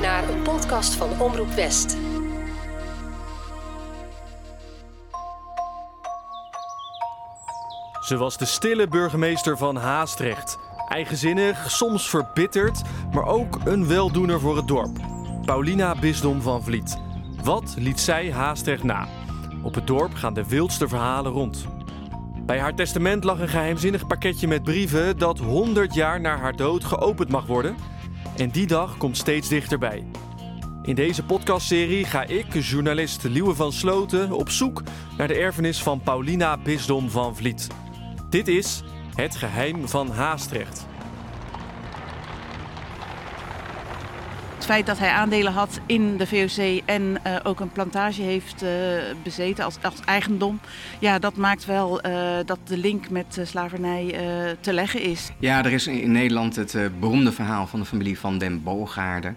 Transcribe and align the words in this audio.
naar 0.00 0.28
een 0.28 0.42
podcast 0.42 0.94
van 0.94 1.20
Omroep 1.20 1.50
West. 1.50 1.90
Ze 8.00 8.16
was 8.16 8.38
de 8.38 8.44
stille 8.44 8.88
burgemeester 8.88 9.56
van 9.58 9.76
Haastrecht. 9.76 10.58
Eigenzinnig, 10.88 11.70
soms 11.70 12.08
verbitterd, 12.08 12.82
maar 13.12 13.26
ook 13.26 13.58
een 13.64 13.88
weldoener 13.88 14.40
voor 14.40 14.56
het 14.56 14.68
dorp. 14.68 14.98
Paulina 15.44 15.94
Bisdom 15.94 16.42
van 16.42 16.62
Vliet. 16.62 16.98
Wat 17.42 17.74
liet 17.78 18.00
zij 18.00 18.32
Haastrecht 18.32 18.82
na? 18.82 19.08
Op 19.62 19.74
het 19.74 19.86
dorp 19.86 20.14
gaan 20.14 20.34
de 20.34 20.48
wildste 20.48 20.88
verhalen 20.88 21.32
rond. 21.32 21.66
Bij 22.46 22.58
haar 22.58 22.74
testament 22.74 23.24
lag 23.24 23.38
een 23.38 23.48
geheimzinnig 23.48 24.06
pakketje 24.06 24.48
met 24.48 24.62
brieven 24.62 25.18
dat 25.18 25.38
100 25.38 25.94
jaar 25.94 26.20
na 26.20 26.36
haar 26.36 26.56
dood 26.56 26.84
geopend 26.84 27.28
mag 27.28 27.46
worden. 27.46 27.93
En 28.36 28.50
die 28.50 28.66
dag 28.66 28.96
komt 28.96 29.16
steeds 29.16 29.48
dichterbij. 29.48 30.06
In 30.82 30.94
deze 30.94 31.24
podcastserie 31.24 32.04
ga 32.04 32.22
ik, 32.22 32.54
journalist 32.54 33.22
Liewe 33.22 33.54
van 33.54 33.72
Sloten, 33.72 34.32
op 34.32 34.50
zoek 34.50 34.82
naar 35.16 35.28
de 35.28 35.34
erfenis 35.34 35.82
van 35.82 36.00
Paulina 36.00 36.58
Bisdom 36.58 37.10
van 37.10 37.36
Vliet. 37.36 37.68
Dit 38.30 38.48
is 38.48 38.82
Het 39.14 39.36
Geheim 39.36 39.88
van 39.88 40.10
Haastrecht. 40.10 40.86
Het 44.64 44.72
feit 44.72 44.86
dat 44.86 44.98
hij 44.98 45.10
aandelen 45.10 45.52
had 45.52 45.80
in 45.86 46.16
de 46.16 46.26
VOC 46.26 46.82
en 46.84 47.02
uh, 47.02 47.36
ook 47.42 47.60
een 47.60 47.72
plantage 47.72 48.22
heeft 48.22 48.62
uh, 48.62 48.70
bezeten 49.22 49.64
als, 49.64 49.78
als, 49.82 50.00
eigendom, 50.04 50.60
ja, 50.98 51.18
dat 51.18 51.36
maakt 51.36 51.64
wel 51.64 52.06
uh, 52.06 52.36
dat 52.44 52.58
de 52.64 52.76
link 52.76 53.10
met 53.10 53.40
slavernij 53.42 54.14
te 54.60 54.72
leggen 54.72 55.02
is. 55.02 55.30
Ja, 55.38 55.64
er 55.64 55.72
is 55.72 55.86
in 55.86 56.12
Nederland 56.12 56.56
het 56.56 56.76
beroemde 57.00 57.32
verhaal 57.32 57.66
van 57.66 57.80
de 57.80 57.86
familie 57.86 58.18
van 58.18 58.38
den 58.38 58.62
Boogaarden. 58.62 59.36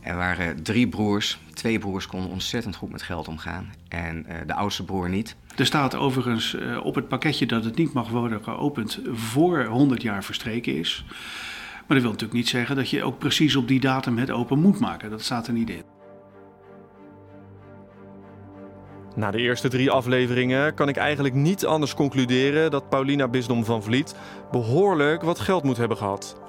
Er 0.00 0.16
waren 0.16 0.62
drie 0.62 0.88
broers. 0.88 1.38
Twee 1.54 1.78
broers 1.78 2.06
konden 2.06 2.30
ontzettend 2.30 2.76
goed 2.76 2.90
met 2.90 3.02
geld 3.02 3.28
omgaan 3.28 3.72
en 3.88 4.26
de 4.46 4.54
oudste 4.54 4.84
broer 4.84 5.08
niet. 5.08 5.36
Er 5.56 5.66
staat 5.66 5.94
overigens 5.94 6.56
op 6.82 6.94
het 6.94 7.08
pakketje 7.08 7.46
dat 7.46 7.64
het 7.64 7.76
niet 7.76 7.92
mag 7.92 8.08
worden 8.08 8.44
geopend 8.44 9.00
voor 9.12 9.64
100 9.64 10.02
jaar 10.02 10.24
verstreken 10.24 10.76
is. 10.78 11.04
Maar 11.92 12.00
dat 12.00 12.10
wil 12.10 12.20
natuurlijk 12.20 12.46
niet 12.46 12.56
zeggen 12.60 12.76
dat 12.76 12.90
je 12.90 13.04
ook 13.04 13.18
precies 13.18 13.56
op 13.56 13.68
die 13.68 13.80
datum 13.80 14.18
het 14.18 14.30
open 14.30 14.58
moet 14.58 14.80
maken. 14.80 15.10
Dat 15.10 15.22
staat 15.22 15.46
er 15.46 15.52
niet 15.52 15.70
in. 15.70 15.82
Na 19.14 19.30
de 19.30 19.38
eerste 19.38 19.68
drie 19.68 19.90
afleveringen 19.90 20.74
kan 20.74 20.88
ik 20.88 20.96
eigenlijk 20.96 21.34
niet 21.34 21.66
anders 21.66 21.94
concluderen 21.94 22.70
dat 22.70 22.88
Paulina 22.88 23.28
Bisdom 23.28 23.64
van 23.64 23.82
Vliet 23.82 24.14
behoorlijk 24.50 25.22
wat 25.22 25.40
geld 25.40 25.62
moet 25.62 25.76
hebben 25.76 25.96
gehad. 25.96 26.40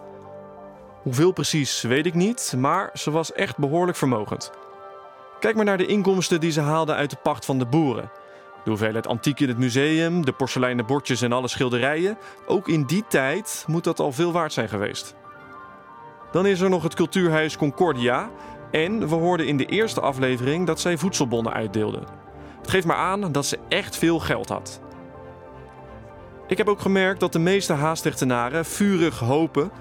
Hoeveel 1.02 1.32
precies 1.32 1.82
weet 1.82 2.06
ik 2.06 2.14
niet, 2.14 2.54
maar 2.58 2.90
ze 2.94 3.12
was 3.12 3.34
echt 3.34 3.58
behoorlijk 3.58 3.98
vermogend. 3.98 4.52
Kijk 5.40 5.56
maar 5.56 5.66
naar 5.66 5.78
de 5.78 5.86
inkomsten 5.86 6.40
die 6.40 6.52
ze 6.52 6.62
haalde 6.62 6.94
uit 6.94 7.10
de 7.10 7.18
pacht 7.24 7.46
van 7.46 7.60
de 7.60 7.66
boeren. 7.66 8.12
De 8.64 8.70
hoeveelheid 8.70 9.08
antiek 9.08 9.40
in 9.40 9.48
het 9.48 9.58
museum, 9.58 10.26
de 10.26 10.34
porseleinen 10.34 10.86
bordjes 10.86 11.22
en 11.22 11.32
alle 11.32 11.48
schilderijen. 11.48 12.18
Ook 12.46 12.68
in 12.68 12.84
die 12.84 13.04
tijd 13.08 13.66
moet 13.68 13.84
dat 13.84 14.00
al 14.00 14.12
veel 14.12 14.32
waard 14.32 14.54
zijn 14.54 14.70
geweest. 14.70 15.16
Dan 16.34 16.46
is 16.46 16.62
er 16.62 16.70
nog 16.70 16.84
het 16.84 16.94
cultuurhuis 16.94 17.58
Concordia. 17.58 18.30
En 18.72 19.08
we 19.08 19.16
hoorden 19.16 19.48
in 19.48 19.58
de 19.58 19.66
eerste 19.66 20.02
aflevering 20.02 20.68
dat 20.68 20.80
zij 20.80 20.98
voedselbonnen 20.98 21.54
uitdeelde. 21.54 22.00
Het 22.58 22.70
geeft 22.70 22.86
maar 22.86 22.98
aan 22.98 23.32
dat 23.32 23.46
ze 23.46 23.60
echt 23.70 23.98
veel 23.98 24.20
geld 24.20 24.50
had. 24.50 24.82
Ik 26.48 26.58
heb 26.58 26.68
ook 26.68 26.80
gemerkt 26.80 27.20
dat 27.20 27.34
de 27.34 27.40
meeste 27.40 27.74
Haastechtenaren 27.74 28.66
vurig 28.66 29.20
hopen, 29.20 29.72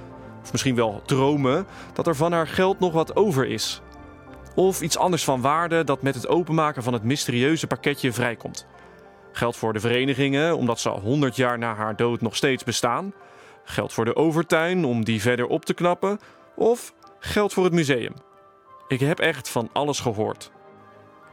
of 0.43 0.53
misschien 0.53 0.75
wel 0.75 1.03
dromen, 1.07 1.67
dat 1.93 2.07
er 2.07 2.17
van 2.17 2.33
haar 2.33 2.47
geld 2.47 2.81
nog 2.81 2.93
wat 2.93 3.17
over 3.17 3.47
is. 3.47 3.83
Of 4.55 4.83
iets 4.83 4.99
anders 4.99 5.25
van 5.25 5.41
waarde 5.41 5.85
dat 5.85 6.03
met 6.03 6.15
het 6.15 6.29
openmaken 6.29 6.83
van 6.83 6.93
het 6.93 7.03
mysterieuze 7.03 7.67
pakketje 7.67 8.13
vrijkomt. 8.13 8.67
Geld 9.33 9.57
voor 9.57 9.73
de 9.73 9.81
verenigingen, 9.81 10.57
omdat 10.57 10.81
ze 10.81 10.89
al 10.89 11.01
100 11.01 11.37
jaar 11.37 11.59
na 11.59 11.75
haar 11.75 11.97
dood 11.97 12.21
nog 12.21 12.37
steeds 12.37 12.65
bestaan. 12.65 13.15
Geld 13.65 13.93
voor 13.93 14.05
de 14.05 14.17
overtuin 14.17 14.85
om 14.85 15.05
die 15.05 15.21
verder 15.21 15.47
op 15.47 15.65
te 15.65 15.75
knappen 15.75 16.19
of 16.57 16.95
geld 17.19 17.53
voor 17.53 17.65
het 17.65 17.73
museum. 17.73 18.15
Ik 18.89 19.01
heb 19.01 19.19
echt 19.19 19.49
van 19.49 19.69
alles 19.73 20.01
gehoord. 20.01 20.51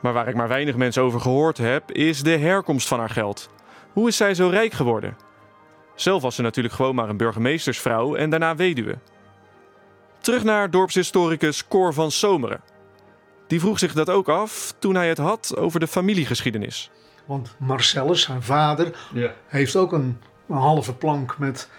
Maar 0.02 0.14
waar 0.14 0.28
ik 0.28 0.36
maar 0.36 0.48
weinig 0.48 0.76
mensen 0.76 1.04
over 1.04 1.20
gehoord 1.20 1.58
heb, 1.58 1.92
is 1.92 2.24
de 2.24 2.38
herkomst 2.38 2.88
van 2.88 3.00
haar 3.00 3.10
geld. 3.10 3.50
Hoe 3.94 4.08
is 4.08 4.18
zij 4.18 4.34
zo 4.34 4.50
rijk 4.50 4.74
geworden? 4.74 5.18
Zelf 5.96 6.22
was 6.22 6.36
ze 6.36 6.42
natuurlijk 6.42 6.76
gewoon 6.76 6.96
maar 6.96 7.10
een 7.10 7.18
burgemeestersvrouw 7.18 8.16
en 8.16 8.30
daarna 8.30 8.56
weduwe. 8.56 8.98
Terug 10.20 10.44
naar 10.44 10.72
dorpshistoricus 10.72 11.68
Cor 11.68 11.94
van 11.94 12.12
Zomeren. 12.12 12.62
Die 13.48 13.60
vroeg 13.60 13.80
zich 13.80 13.94
dat 13.94 14.10
ook 14.10 14.30
af 14.30 14.74
toen 14.80 14.96
hij 14.96 15.08
het 15.08 15.18
had 15.18 15.58
over 15.58 15.80
de 15.80 15.88
familiegeschiedenis. 15.88 16.92
Want 17.26 17.56
Marcellus, 17.58 18.28
haar 18.28 18.42
vader, 18.42 18.96
ja. 19.14 19.34
heeft 19.48 19.76
ook 19.76 19.92
een, 19.92 20.22
een 20.48 20.58
halve 20.58 20.94
plank 20.94 21.38
met 21.38 21.70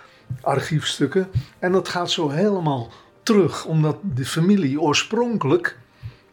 archiefstukken. 0.41 1.31
En 1.59 1.73
dat 1.73 1.89
gaat 1.89 2.11
zo 2.11 2.29
helemaal 2.29 2.91
terug, 3.31 3.65
omdat 3.65 3.97
de 4.15 4.25
familie 4.25 4.81
oorspronkelijk 4.81 5.79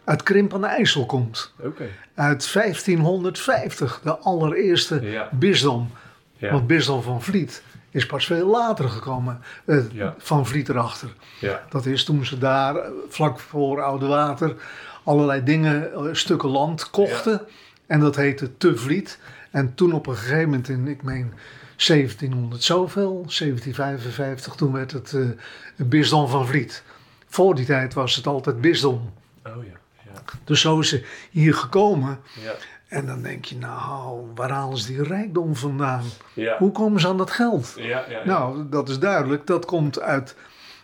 uit 0.04 0.24
Krimp 0.24 0.54
aan 0.54 0.62
de 0.62 0.68
IJssel 0.68 1.06
komt. 1.06 1.54
Okay. 1.60 1.90
Uit 2.16 2.54
1550, 2.54 4.00
de 4.04 4.18
allereerste 4.18 5.02
ja. 5.02 5.30
bisdom. 5.32 5.90
Ja. 6.34 6.52
Want 6.52 6.68
bisdom 6.68 7.02
van 7.02 7.22
Vliet 7.22 7.64
is 7.92 8.06
pas 8.06 8.26
veel 8.26 8.48
later 8.48 8.90
gekomen, 8.90 9.42
uh, 9.66 10.10
van 10.18 10.46
Vliet 10.46 10.70
erachter. 10.70 11.10
Dat 11.70 11.86
is 11.86 12.04
toen 12.04 12.26
ze 12.26 12.38
daar, 12.38 12.76
eh, 12.76 12.90
vlak 13.10 13.40
voor 13.40 13.82
Oude 13.82 14.06
Water, 14.06 14.56
allerlei 15.04 15.44
dingen, 15.44 15.90
uh, 15.94 16.14
stukken 16.14 16.50
land 16.50 16.90
kochten. 16.90 17.42
En 17.88 18.00
dat 18.00 18.16
heette 18.16 18.58
Te 18.58 18.78
Vliet. 18.78 19.20
En 19.52 19.76
toen 19.76 19.94
op 19.94 20.08
een 20.08 20.16
gegeven 20.16 20.44
moment, 20.44 20.70
in, 20.70 20.88
ik 20.88 21.04
meen 21.04 21.34
1700 21.78 22.64
zoveel, 22.64 23.14
1755, 23.14 24.56
toen 24.56 24.72
werd 24.72 24.92
het 24.92 25.12
uh, 25.12 25.30
bisdom 25.76 26.28
van 26.28 26.48
Vliet. 26.48 26.84
Voor 27.28 27.56
die 27.56 27.66
tijd 27.66 27.94
was 27.94 28.16
het 28.16 28.28
altijd 28.28 28.62
bisdom. 28.62 29.14
Oh 29.46 29.64
ja. 29.64 29.80
ja. 30.06 30.22
Dus 30.44 30.62
zo 30.62 30.80
is 30.80 30.90
ze 30.90 31.06
hier 31.32 31.54
gekomen. 31.54 32.20
Ja. 32.44 32.54
En 32.88 33.06
dan 33.06 33.22
denk 33.22 33.46
je, 33.46 33.58
nou, 33.58 34.26
waar 34.36 34.50
halen 34.50 34.78
ze 34.78 34.88
die 34.88 35.04
rijkdom 35.04 35.56
vandaan? 35.56 36.04
Ja. 36.34 36.58
Hoe 36.58 36.72
komen 36.72 37.02
ze 37.02 37.08
aan 37.08 37.18
dat 37.18 37.32
geld? 37.32 37.74
Ja, 37.78 38.06
ja, 38.10 38.26
Nou, 38.26 38.70
dat 38.70 38.90
is 38.90 39.00
duidelijk. 39.00 39.48
Dat 39.48 39.66
komt 39.66 40.00
uit 40.00 40.36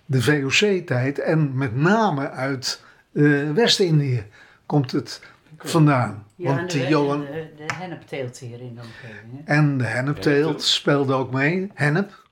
de 0.06 0.22
VOC-tijd 0.22 1.20
en 1.20 1.58
met 1.58 1.76
name 1.76 2.30
uit 2.30 2.84
uh, 3.12 3.52
West-Indië 3.52 4.26
komt 4.66 4.92
het 4.92 5.22
vandaan. 5.64 6.26
Ja, 6.36 6.56
Want 6.56 6.72
de, 6.72 6.88
Johan... 6.88 7.20
de, 7.20 7.52
de 7.58 7.74
hennepteelt 7.74 8.38
hier 8.38 8.62
in 8.62 8.76
de 8.76 8.82
omgeving. 8.82 9.42
En 9.46 9.78
de 9.78 9.84
hennepteelt 9.84 10.64
speelde 10.64 11.14
ook 11.14 11.32
mee. 11.32 11.70
Hennep. 11.74 12.28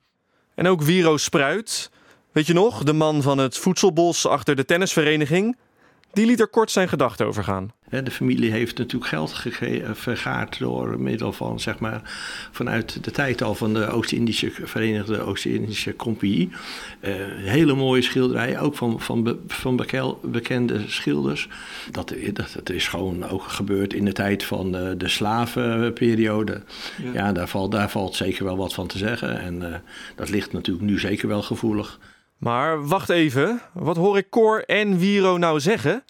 En 0.54 0.66
ook 0.66 0.82
Wiro 0.82 1.16
Spruit. 1.16 1.90
Weet 2.32 2.46
je 2.46 2.52
nog, 2.52 2.84
de 2.84 2.92
man 2.92 3.22
van 3.22 3.38
het 3.38 3.58
voedselbos 3.58 4.26
achter 4.26 4.56
de 4.56 4.64
tennisvereniging? 4.64 5.56
Die 6.12 6.26
liet 6.26 6.40
er 6.40 6.48
kort 6.48 6.70
zijn 6.70 6.88
gedachten 6.88 7.26
over 7.26 7.44
gaan. 7.44 7.70
De 7.88 8.10
familie 8.10 8.50
heeft 8.50 8.78
natuurlijk 8.78 9.10
geld 9.10 9.42
vergaard 9.92 10.58
door 10.58 11.00
middel 11.00 11.32
van, 11.32 11.60
zeg 11.60 11.78
maar, 11.78 12.00
vanuit 12.50 13.04
de 13.04 13.10
tijd 13.10 13.42
al 13.42 13.54
van 13.54 13.74
de 13.74 13.86
Oost-Indische 13.86 14.50
Verenigde 14.50 15.20
Oost-Indische 15.20 15.96
Compagnie. 15.96 16.50
Uh, 17.00 17.10
hele 17.34 17.74
mooie 17.74 18.02
schilderijen, 18.02 18.60
ook 18.60 18.74
van, 18.74 19.00
van, 19.00 19.38
van 19.46 19.86
bekende 20.22 20.88
schilders. 20.88 21.48
Dat, 21.90 22.14
dat, 22.32 22.52
dat, 22.54 22.70
is 22.70 22.88
gewoon 22.88 23.28
ook 23.28 23.42
gebeurd 23.42 23.94
in 23.94 24.04
de 24.04 24.12
tijd 24.12 24.44
van 24.44 24.72
de, 24.72 24.94
de 24.96 25.08
slavenperiode. 25.08 26.62
Ja, 27.02 27.12
ja 27.12 27.32
daar, 27.32 27.48
valt, 27.48 27.72
daar 27.72 27.90
valt 27.90 28.14
zeker 28.14 28.44
wel 28.44 28.56
wat 28.56 28.74
van 28.74 28.86
te 28.86 28.98
zeggen. 28.98 29.40
En 29.40 29.62
uh, 29.62 29.74
dat 30.16 30.30
ligt 30.30 30.52
natuurlijk 30.52 30.86
nu 30.86 30.98
zeker 30.98 31.28
wel 31.28 31.42
gevoelig. 31.42 31.98
Maar 32.42 32.86
wacht 32.86 33.08
even, 33.08 33.60
wat 33.72 33.96
hoor 33.96 34.16
ik 34.16 34.30
Cor 34.30 34.64
en 34.64 34.98
Wiro 34.98 35.36
nou 35.36 35.60
zeggen? 35.60 36.04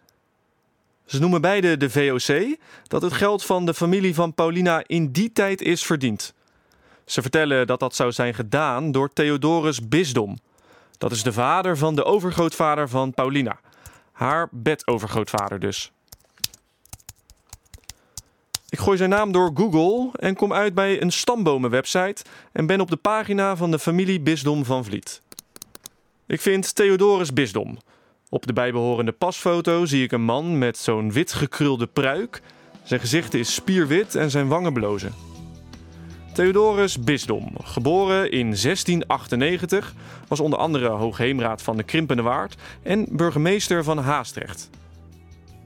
Ze 1.04 1.20
noemen 1.20 1.40
beide 1.40 1.76
de 1.76 1.90
VOC 1.90 2.56
dat 2.86 3.02
het 3.02 3.12
geld 3.12 3.44
van 3.44 3.66
de 3.66 3.74
familie 3.74 4.14
van 4.14 4.34
Paulina 4.34 4.82
in 4.86 5.12
die 5.12 5.32
tijd 5.32 5.60
is 5.62 5.84
verdiend. 5.84 6.34
Ze 7.04 7.22
vertellen 7.22 7.66
dat 7.66 7.80
dat 7.80 7.94
zou 7.94 8.12
zijn 8.12 8.34
gedaan 8.34 8.92
door 8.92 9.12
Theodorus 9.12 9.88
Bisdom. 9.88 10.38
Dat 10.98 11.12
is 11.12 11.22
de 11.22 11.32
vader 11.32 11.78
van 11.78 11.94
de 11.94 12.04
overgrootvader 12.04 12.88
van 12.88 13.14
Paulina. 13.14 13.60
Haar 14.12 14.48
bedovergrootvader 14.50 15.58
dus. 15.58 15.92
Ik 18.68 18.78
gooi 18.78 18.96
zijn 18.96 19.10
naam 19.10 19.32
door 19.32 19.50
Google 19.54 20.10
en 20.18 20.34
kom 20.34 20.52
uit 20.52 20.74
bij 20.74 21.02
een 21.02 21.12
stambomenwebsite 21.12 22.24
en 22.52 22.66
ben 22.66 22.80
op 22.80 22.90
de 22.90 22.96
pagina 22.96 23.56
van 23.56 23.70
de 23.70 23.78
familie 23.78 24.20
Bisdom 24.20 24.64
van 24.64 24.84
Vliet. 24.84 25.22
Ik 26.26 26.40
vind 26.40 26.74
Theodorus 26.74 27.32
Bisdom. 27.32 27.78
Op 28.32 28.46
de 28.46 28.52
bijbehorende 28.52 29.12
pasfoto 29.12 29.84
zie 29.84 30.02
ik 30.02 30.12
een 30.12 30.22
man 30.22 30.58
met 30.58 30.78
zo'n 30.78 31.12
wit 31.12 31.32
gekrulde 31.32 31.86
pruik. 31.86 32.42
Zijn 32.82 33.00
gezicht 33.00 33.34
is 33.34 33.54
spierwit 33.54 34.14
en 34.14 34.30
zijn 34.30 34.48
wangen 34.48 34.72
blozen. 34.72 35.12
Theodorus 36.34 36.98
Bisdom, 36.98 37.52
geboren 37.62 38.30
in 38.30 38.46
1698, 38.46 39.94
was 40.28 40.40
onder 40.40 40.58
andere 40.58 40.88
hoogheemraad 40.88 41.62
van 41.62 41.76
de 41.76 41.82
Krimpende 41.82 42.22
Waard 42.22 42.56
en 42.82 43.06
burgemeester 43.10 43.84
van 43.84 43.98
Haastrecht. 43.98 44.70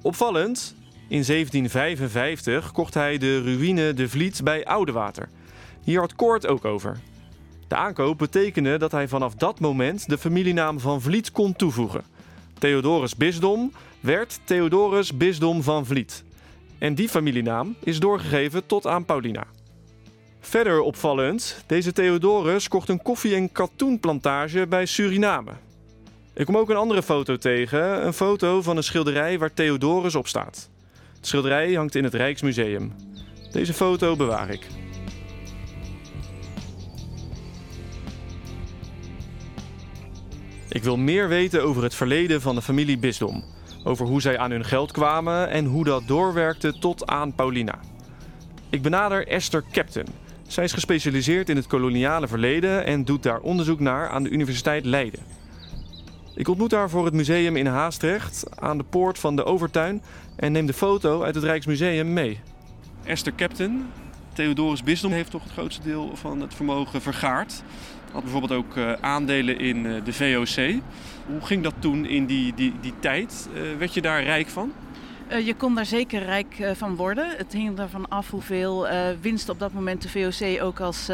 Opvallend, 0.02 0.74
in 1.08 1.24
1755 1.26 2.72
kocht 2.72 2.94
hij 2.94 3.18
de 3.18 3.42
ruïne 3.42 3.94
De 3.94 4.08
Vliet 4.08 4.40
bij 4.44 4.64
Oudewater. 4.64 5.28
Hier 5.82 6.00
had 6.00 6.14
Koort 6.14 6.46
ook 6.46 6.64
over. 6.64 6.98
De 7.68 7.76
aankoop 7.76 8.18
betekende 8.18 8.78
dat 8.78 8.92
hij 8.92 9.08
vanaf 9.08 9.34
dat 9.34 9.60
moment 9.60 10.08
de 10.08 10.18
familienaam 10.18 10.80
van 10.80 11.00
Vliet 11.00 11.32
kon 11.32 11.56
toevoegen. 11.56 12.15
Theodorus 12.58 13.16
Bisdom 13.16 13.72
werd 14.00 14.40
Theodorus 14.44 15.16
Bisdom 15.16 15.62
van 15.62 15.86
Vliet. 15.86 16.24
En 16.78 16.94
die 16.94 17.08
familienaam 17.08 17.76
is 17.80 18.00
doorgegeven 18.00 18.66
tot 18.66 18.86
aan 18.86 19.04
Paulina. 19.04 19.46
Verder 20.40 20.80
opvallend, 20.80 21.64
deze 21.66 21.92
Theodorus 21.92 22.68
kocht 22.68 22.88
een 22.88 23.02
koffie- 23.02 23.34
en 23.34 23.52
katoenplantage 23.52 24.66
bij 24.66 24.86
Suriname. 24.86 25.52
Ik 26.34 26.46
kom 26.46 26.56
ook 26.56 26.70
een 26.70 26.76
andere 26.76 27.02
foto 27.02 27.36
tegen, 27.36 28.06
een 28.06 28.12
foto 28.12 28.62
van 28.62 28.76
een 28.76 28.82
schilderij 28.84 29.38
waar 29.38 29.54
Theodorus 29.54 30.14
op 30.14 30.26
staat. 30.26 30.70
Het 31.16 31.26
schilderij 31.26 31.72
hangt 31.72 31.94
in 31.94 32.04
het 32.04 32.14
Rijksmuseum. 32.14 32.92
Deze 33.52 33.72
foto 33.72 34.16
bewaar 34.16 34.50
ik. 34.50 34.66
Ik 40.76 40.84
wil 40.84 40.96
meer 40.96 41.28
weten 41.28 41.62
over 41.62 41.82
het 41.82 41.94
verleden 41.94 42.40
van 42.40 42.54
de 42.54 42.62
familie 42.62 42.98
Bisdom. 42.98 43.44
Over 43.84 44.06
hoe 44.06 44.20
zij 44.20 44.38
aan 44.38 44.50
hun 44.50 44.64
geld 44.64 44.92
kwamen 44.92 45.50
en 45.50 45.64
hoe 45.64 45.84
dat 45.84 46.02
doorwerkte 46.06 46.78
tot 46.78 47.06
aan 47.06 47.34
Paulina. 47.34 47.78
Ik 48.70 48.82
benader 48.82 49.28
Esther 49.28 49.64
Captain. 49.72 50.06
Zij 50.46 50.64
is 50.64 50.72
gespecialiseerd 50.72 51.48
in 51.48 51.56
het 51.56 51.66
koloniale 51.66 52.28
verleden 52.28 52.84
en 52.84 53.04
doet 53.04 53.22
daar 53.22 53.40
onderzoek 53.40 53.80
naar 53.80 54.08
aan 54.08 54.22
de 54.22 54.30
Universiteit 54.30 54.84
Leiden. 54.84 55.20
Ik 56.34 56.48
ontmoet 56.48 56.72
haar 56.72 56.90
voor 56.90 57.04
het 57.04 57.14
museum 57.14 57.56
in 57.56 57.66
Haastrecht 57.66 58.60
aan 58.60 58.78
de 58.78 58.84
poort 58.84 59.18
van 59.18 59.36
de 59.36 59.44
Overtuin 59.44 60.02
en 60.36 60.52
neem 60.52 60.66
de 60.66 60.72
foto 60.72 61.22
uit 61.22 61.34
het 61.34 61.44
Rijksmuseum 61.44 62.12
mee. 62.12 62.40
Esther 63.04 63.34
Captain, 63.34 63.86
Theodorus 64.32 64.82
Bisdom 64.82 65.12
heeft 65.12 65.30
toch 65.30 65.42
het 65.42 65.52
grootste 65.52 65.82
deel 65.82 66.10
van 66.14 66.40
het 66.40 66.54
vermogen 66.54 67.02
vergaard. 67.02 67.62
Had 68.12 68.22
bijvoorbeeld 68.22 68.52
ook 68.52 68.76
uh, 68.76 68.92
aandelen 69.00 69.58
in 69.58 69.84
uh, 69.84 70.04
de 70.04 70.12
VOC. 70.12 70.82
Hoe 71.26 71.40
ging 71.40 71.62
dat 71.62 71.74
toen 71.78 72.04
in 72.04 72.26
die, 72.26 72.54
die, 72.54 72.74
die 72.80 72.94
tijd? 73.00 73.48
Uh, 73.54 73.78
werd 73.78 73.94
je 73.94 74.00
daar 74.00 74.22
rijk 74.22 74.48
van? 74.48 74.72
Je 75.44 75.54
kon 75.54 75.74
daar 75.74 75.86
zeker 75.86 76.22
rijk 76.22 76.72
van 76.74 76.96
worden. 76.96 77.26
Het 77.36 77.52
hing 77.52 77.78
ervan 77.78 78.08
af 78.08 78.30
hoeveel 78.30 78.86
winst 79.20 79.48
op 79.48 79.58
dat 79.58 79.72
moment 79.72 80.02
de 80.02 80.08
VOC 80.08 80.62
ook 80.62 80.80
als 80.80 81.10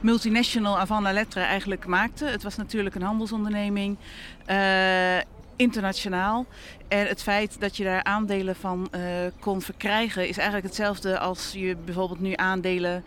multinational 0.00 0.78
avant 0.78 1.02
la 1.02 1.12
lettre 1.12 1.40
eigenlijk 1.40 1.86
maakte. 1.86 2.24
Het 2.24 2.42
was 2.42 2.56
natuurlijk 2.56 2.94
een 2.94 3.02
handelsonderneming, 3.02 3.96
internationaal. 5.56 6.46
En 6.88 7.06
het 7.06 7.22
feit 7.22 7.60
dat 7.60 7.76
je 7.76 7.84
daar 7.84 8.04
aandelen 8.04 8.56
van 8.56 8.90
kon 9.40 9.62
verkrijgen 9.62 10.28
is 10.28 10.36
eigenlijk 10.36 10.66
hetzelfde 10.66 11.18
als 11.18 11.52
je 11.52 11.76
bijvoorbeeld 11.84 12.20
nu 12.20 12.32
aandelen 12.34 13.04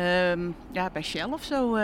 Um, 0.00 0.54
ja, 0.72 0.90
bij 0.92 1.02
Shell 1.02 1.28
of 1.30 1.42
zo 1.42 1.76
uh, 1.76 1.82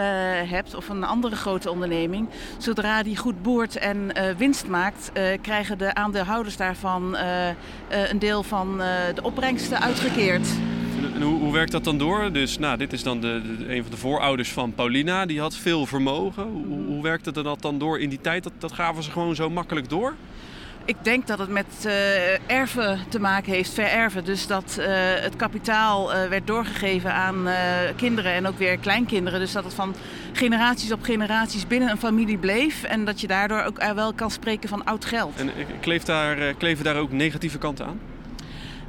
hebt, 0.51 0.75
of 0.75 0.89
een 0.89 1.05
andere 1.05 1.37
grote 1.37 1.71
onderneming. 1.71 2.29
Zodra 2.59 3.03
die 3.03 3.17
goed 3.17 3.43
boert 3.43 3.77
en 3.77 3.97
uh, 4.17 4.31
winst 4.37 4.67
maakt, 4.67 5.11
uh, 5.15 5.25
krijgen 5.41 5.79
de 5.79 5.95
aandeelhouders 5.95 6.57
daarvan 6.57 7.17
een 7.89 8.19
deel 8.19 8.43
van 8.43 8.79
de 9.15 9.23
opbrengsten 9.23 9.81
uitgekeerd. 9.81 10.49
En 11.15 11.23
hoe, 11.23 11.41
hoe, 11.41 11.53
werkt 11.53 11.73
dat 11.73 11.85
dan 11.85 11.99
door? 11.99 12.33
Dus 12.33 12.59
nou, 12.59 12.77
dit 12.77 12.93
is 12.93 13.03
dan 13.03 13.21
de, 13.21 13.43
een 13.69 13.83
van 13.83 13.91
de 13.91 13.97
voorouders 13.97 14.53
van 14.53 14.75
Paulina, 14.75 15.27
die 15.27 15.41
had 15.41 15.57
veel 15.57 15.87
vermogen. 15.87 16.43
Hoe, 16.43 16.85
hoe 16.87 17.03
werkte 17.03 17.43
dat 17.43 17.63
dan 17.63 17.79
door 17.79 18.01
in 18.01 18.09
die 18.09 18.21
tijd? 18.21 18.51
Dat 18.59 18.73
gaven 18.73 19.03
ze 19.03 19.11
gewoon 19.11 19.35
zo 19.35 19.51
makkelijk 19.51 19.89
door? 19.89 20.15
Ik 20.87 20.97
denk 21.03 21.27
dat 21.27 21.39
het 21.39 21.49
met 21.49 21.67
uh, 21.87 22.51
erven 22.51 22.99
te 23.09 23.21
maken 23.21 23.53
heeft, 23.53 23.73
vererven. 23.73 24.25
Dus 24.25 24.47
dat 24.47 24.77
uh, 24.79 24.87
het 25.21 25.37
kapitaal 25.37 26.15
uh, 26.15 26.29
werd 26.29 26.47
doorgegeven 26.47 27.13
aan 27.13 27.47
kinderen 27.97 28.33
en 28.33 28.47
ook 28.47 28.59
weer 28.59 28.79
kleinkinderen. 28.79 29.41
Dus 29.41 29.53
dat 29.53 29.65
het 29.65 29.75
van 29.75 29.95
generaties 30.33 30.93
op 30.93 31.03
generaties 31.03 31.67
binnen 31.67 31.91
een 31.91 31.99
familie 31.99 32.39
bleef. 32.39 32.83
En 32.83 33.05
dat 33.05 33.21
je 33.21 33.27
daardoor 33.27 33.63
ook 33.63 33.93
wel 33.95 34.13
kan 34.13 34.31
spreken 34.31 34.69
van 34.69 34.85
oud 34.85 35.05
geld. 35.05 35.37
En 35.37 35.51
kleeft 35.81 36.07
daar, 36.07 36.55
kleven 36.55 36.85
daar 36.85 36.97
ook 36.97 37.13
negatieve 37.13 37.59
kanten 37.59 37.87
aan? 37.87 38.01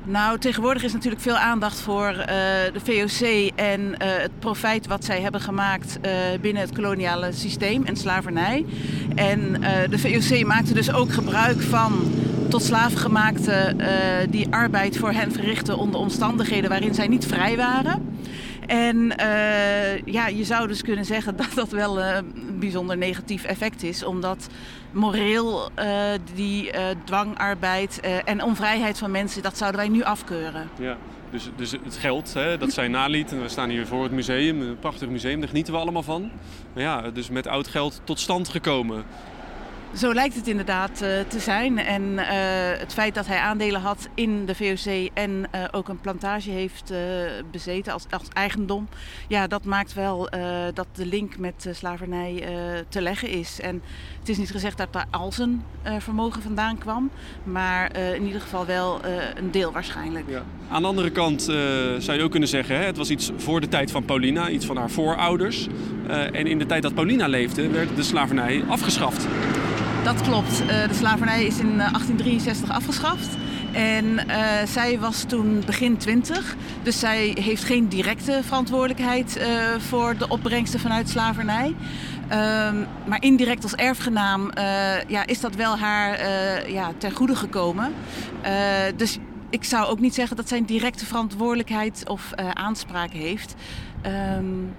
Nou, 0.08 0.40
tegenwoordig 0.40 0.84
is 0.84 0.94
natuurlijk 0.94 1.22
veel 1.22 1.38
aandacht 1.38 1.80
voor 1.80 2.10
uh, 2.10 2.26
de 2.74 2.80
VOC 2.84 3.52
en 3.56 3.82
uh, 3.82 3.96
het 3.98 4.40
profijt 4.40 4.88
wat 4.88 5.06
zij 5.06 5.22
hebben 5.22 5.42
gemaakt 5.42 6.00
uh, 6.06 6.12
binnen 6.42 6.62
het 6.62 6.76
koloniale 6.76 7.32
systeem 7.32 7.86
en 7.86 7.96
slavernij. 7.96 8.66
En 9.16 9.62
de 9.90 10.00
VOC 10.00 10.46
maakte 10.46 10.74
dus 10.74 10.94
ook 10.94 11.14
gebruik 11.14 11.62
van 11.62 12.14
tot 12.50 12.64
slaafgemaakte 12.64 13.76
die 14.30 14.48
arbeid 14.50 14.98
voor 14.98 15.12
hen 15.12 15.32
verrichten 15.32 15.78
onder 15.78 16.00
omstandigheden 16.00 16.70
waarin 16.70 16.94
zij 16.94 17.08
niet 17.08 17.26
vrij 17.26 17.58
waren. 17.58 18.18
En 18.68 18.96
uh, 18.96 20.02
ja, 20.06 20.28
je 20.28 20.44
zou 20.44 20.68
dus 20.68 20.82
kunnen 20.82 21.06
zeggen 21.06 21.36
dat 21.46 21.54
dat 21.54 21.70
wel 21.70 22.00
uh, 22.00 22.16
een 22.16 22.60
bijzonder 22.60 22.98
negatief 22.98 23.44
effect 23.44 23.84
is. 23.84 24.04
Omdat 24.04 24.48
moreel 24.92 25.70
uh, 25.80 25.86
die 26.34 26.72
dwangarbeid 27.04 28.00
en 28.26 28.44
onvrijheid 28.44 28.98
van 28.98 29.12
mensen, 29.12 29.44
dat 29.44 29.58
zouden 29.58 29.80
wij 29.80 29.90
nu 29.90 30.04
afkeuren. 30.04 30.70
Ja. 30.80 30.98
Dus, 31.32 31.50
dus 31.56 31.72
het 31.72 31.98
geld 31.98 32.34
hè, 32.34 32.58
dat 32.58 32.74
zij 32.74 32.88
naliet, 32.88 33.32
en 33.32 33.42
we 33.42 33.50
staan 33.50 33.70
hier 33.70 33.88
voor 33.88 34.04
het 34.04 34.12
museum, 34.12 34.62
een 34.62 34.80
prachtig 34.80 35.10
museum, 35.10 35.40
daar 35.40 35.48
genieten 35.48 35.74
we 35.74 35.80
allemaal 35.80 36.04
van. 36.04 36.32
Maar 36.74 36.84
ja, 36.84 37.12
dus 37.12 37.30
met 37.30 37.48
oud 37.48 37.68
geld 37.68 38.02
tot 38.04 38.20
stand 38.20 38.50
gekomen. 38.50 39.06
Zo 39.98 40.14
lijkt 40.14 40.36
het 40.36 40.48
inderdaad 40.48 40.92
uh, 40.92 41.10
te 41.28 41.40
zijn. 41.40 41.78
En 41.78 42.02
uh, 42.02 42.28
het 42.80 42.94
feit 42.94 43.16
dat 43.16 43.28
hij 43.28 43.38
aandelen 43.38 43.82
had 43.82 44.08
in 44.14 44.46
de 44.46 44.56
VOC 44.56 45.10
en 45.14 45.32
uh, 45.56 45.64
ook 45.72 45.88
een 45.88 46.00
plantage 46.00 46.50
heeft 46.50 46.94
bezeten 47.52 47.94
als, 47.94 48.06
als, 48.10 48.28
eigendom, 48.34 48.88
ja, 49.28 49.48
dat 49.48 49.64
maakt 49.64 49.94
wel 49.94 50.30
dat 50.74 50.88
de 50.94 51.06
link 51.06 51.38
met 51.38 51.70
slavernij 51.72 52.44
te 52.90 53.02
leggen 53.02 53.30
is. 53.30 53.60
En 53.62 53.82
het 54.20 54.30
is 54.30 54.38
niet 54.38 54.52
gezegd 54.52 54.78
dat 54.78 54.94
daar 54.94 55.06
al 55.12 55.32
zijn 55.32 55.64
vermogen 56.00 56.42
vandaan 56.42 56.78
kwam, 56.78 57.10
maar 57.44 57.98
in 57.98 58.26
ieder 58.26 58.42
geval 58.42 58.66
wel 58.66 59.00
een 59.36 59.52
deel 59.52 59.72
waarschijnlijk. 59.72 60.26
Ja. 60.30 60.44
Aan 60.70 60.82
de 60.82 60.88
andere 60.88 61.12
kant 61.12 61.42
zou 61.98 62.14
je 62.14 62.24
ook 62.24 62.32
kunnen 62.32 62.50
zeggen, 62.50 62.76
hè, 62.76 62.84
het 62.84 62.98
was 62.98 63.10
iets 63.10 63.32
voor 63.38 63.62
de 63.62 63.68
tijd 63.68 63.92
van 63.92 64.06
Paulina, 64.06 64.50
iets 64.50 64.66
van 64.66 64.78
haar 64.78 64.90
voorouders. 64.90 65.68
en 66.08 66.48
in 66.48 66.60
de 66.60 66.66
tijd 66.66 66.82
dat 66.82 66.94
Paulina 66.94 67.28
leefde, 67.28 67.70
werd 67.70 67.96
de 67.96 68.04
slavernij 68.04 68.64
afgeschaft. 68.68 69.28
Dat 70.06 70.22
klopt. 70.22 70.62
Uh, 70.62 70.68
de 70.68 70.94
slavernij 70.94 71.46
is 71.46 71.60
in 71.60 71.78
1863 71.78 72.70
afgeschaft. 72.70 73.38
En 73.72 74.06
uh, 74.06 74.46
zij 74.66 75.00
was 75.00 75.24
toen 75.24 75.64
begin 75.66 75.98
20. 75.98 76.56
Dus 76.84 77.00
zij 77.00 77.38
heeft 77.40 77.64
geen 77.64 77.88
directe 77.88 78.40
verantwoordelijkheid 78.44 79.38
uh, 79.38 79.46
voor 79.78 80.18
de 80.18 80.28
opbrengsten 80.28 80.80
vanuit 80.80 81.10
slavernij. 81.10 81.66
Um, 81.68 82.88
maar 83.08 83.18
indirect 83.22 83.64
als 83.64 83.76
erfgenaam 83.76 84.52
ja, 85.08 85.26
is 85.26 85.40
dat 85.40 85.56
wel 85.56 85.78
haar 85.78 86.20
ja, 86.72 86.92
ten 86.98 87.12
goede 87.12 87.36
gekomen. 87.36 87.94
dus 88.96 89.18
ik 89.50 89.64
zou 89.64 89.86
ook 89.86 90.00
niet 90.00 90.14
zeggen 90.14 90.38
dat 90.38 90.48
zij 90.48 90.58
een 90.58 90.66
directe 90.66 91.06
verantwoordelijkheid 91.06 92.04
of 92.08 92.32
aanspraak 92.54 93.12
heeft. 93.12 93.56
Um, 94.38 94.76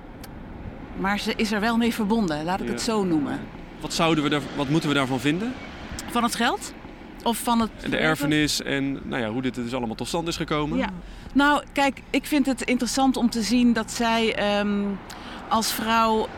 maar 0.97 1.19
ze 1.19 1.33
is 1.37 1.53
er 1.53 1.61
wel 1.61 1.77
mee 1.77 1.95
verbonden, 1.95 2.45
laat 2.45 2.61
ik 2.61 2.67
ja. 2.67 2.73
het 2.73 2.83
zo 2.83 3.05
noemen. 3.05 3.41
Wat, 3.81 3.93
zouden 3.93 4.25
we 4.25 4.31
daar, 4.31 4.41
wat 4.57 4.69
moeten 4.69 4.89
we 4.89 4.95
daarvan 4.95 5.21
vinden? 5.21 5.55
Van 6.11 6.23
het 6.23 6.35
geld? 6.35 6.73
Of 7.23 7.39
van 7.39 7.61
het... 7.61 7.71
De 7.91 7.97
erfenis 7.97 8.63
en 8.63 9.01
nou 9.05 9.23
ja, 9.23 9.29
hoe 9.29 9.43
dit 9.43 9.55
dus 9.55 9.75
allemaal 9.75 9.97
tot 9.97 10.09
stand 10.09 10.29
is 10.29 10.37
gekomen? 10.37 10.79
Ja. 10.79 10.89
Nou, 11.33 11.63
kijk, 11.73 12.03
ik 12.11 12.25
vind 12.27 12.47
het 12.47 12.63
interessant 12.63 13.17
om 13.17 13.31
te 13.31 13.43
zien 13.43 13.73
dat 13.73 13.91
zij 13.91 14.59
um, 14.59 14.99
als 15.49 15.73
vrouw 15.73 16.29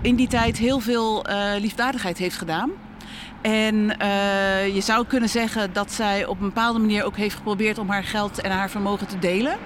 in 0.00 0.14
die 0.14 0.28
tijd 0.28 0.58
heel 0.58 0.80
veel 0.80 1.30
uh, 1.30 1.50
liefdadigheid 1.58 2.18
heeft 2.18 2.36
gedaan. 2.36 2.70
En 3.40 3.74
uh, 3.74 4.74
je 4.74 4.80
zou 4.80 5.06
kunnen 5.06 5.28
zeggen 5.28 5.72
dat 5.72 5.92
zij 5.92 6.26
op 6.26 6.40
een 6.40 6.46
bepaalde 6.46 6.78
manier 6.78 7.04
ook 7.04 7.16
heeft 7.16 7.36
geprobeerd 7.36 7.78
om 7.78 7.88
haar 7.88 8.04
geld 8.04 8.40
en 8.40 8.50
haar 8.50 8.70
vermogen 8.70 9.06
te 9.06 9.18
delen. 9.18 9.56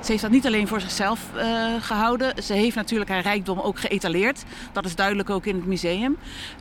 Ze 0.00 0.10
heeft 0.10 0.22
dat 0.22 0.30
niet 0.30 0.46
alleen 0.46 0.68
voor 0.68 0.80
zichzelf 0.80 1.20
uh, 1.36 1.42
gehouden. 1.80 2.42
Ze 2.42 2.52
heeft 2.52 2.76
natuurlijk 2.76 3.10
haar 3.10 3.22
rijkdom 3.22 3.58
ook 3.58 3.78
geëtaleerd. 3.78 4.42
Dat 4.72 4.84
is 4.84 4.94
duidelijk 4.94 5.30
ook 5.30 5.46
in 5.46 5.54
het 5.54 5.66
museum. 5.66 6.16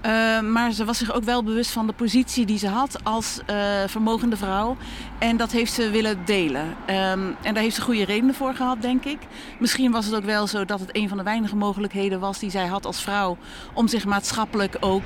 Uh, 0.06 0.40
maar 0.40 0.72
ze 0.72 0.86
was 0.86 0.98
zich 0.98 1.14
ook 1.14 1.24
wel 1.24 1.44
bewust 1.44 1.72
van 1.72 1.88
de 1.88 1.94
positie 1.94 2.46
die 2.46 2.58
ze 2.58 2.68
had 2.68 3.00
als 3.04 3.40
uh, 3.50 3.56
vermogende 3.86 4.38
vrouw. 4.38 4.78
En 5.20 5.38
dat 5.38 5.52
heeft 5.52 5.74
ze 5.74 5.90
willen 5.90 6.26
delen. 6.26 6.66
Um, 6.66 7.36
en 7.42 7.54
daar 7.54 7.64
heeft 7.64 7.76
ze 7.76 7.82
goede 7.82 8.06
redenen 8.06 8.36
voor 8.36 8.54
gehad, 8.54 8.82
denk 8.82 9.06
ik. 9.06 9.20
Misschien 9.60 9.92
was 9.92 10.06
het 10.06 10.16
ook 10.16 10.26
wel 10.26 10.48
zo 10.48 10.66
dat 10.66 10.80
het 10.80 10.96
een 10.96 11.08
van 11.08 11.18
de 11.18 11.24
weinige 11.24 11.56
mogelijkheden 11.56 12.20
was 12.20 12.40
die 12.40 12.50
zij 12.50 12.66
had 12.66 12.86
als 12.86 13.02
vrouw 13.02 13.38
om 13.74 13.88
zich 13.88 14.06
maatschappelijk 14.06 14.78
ook 14.80 15.04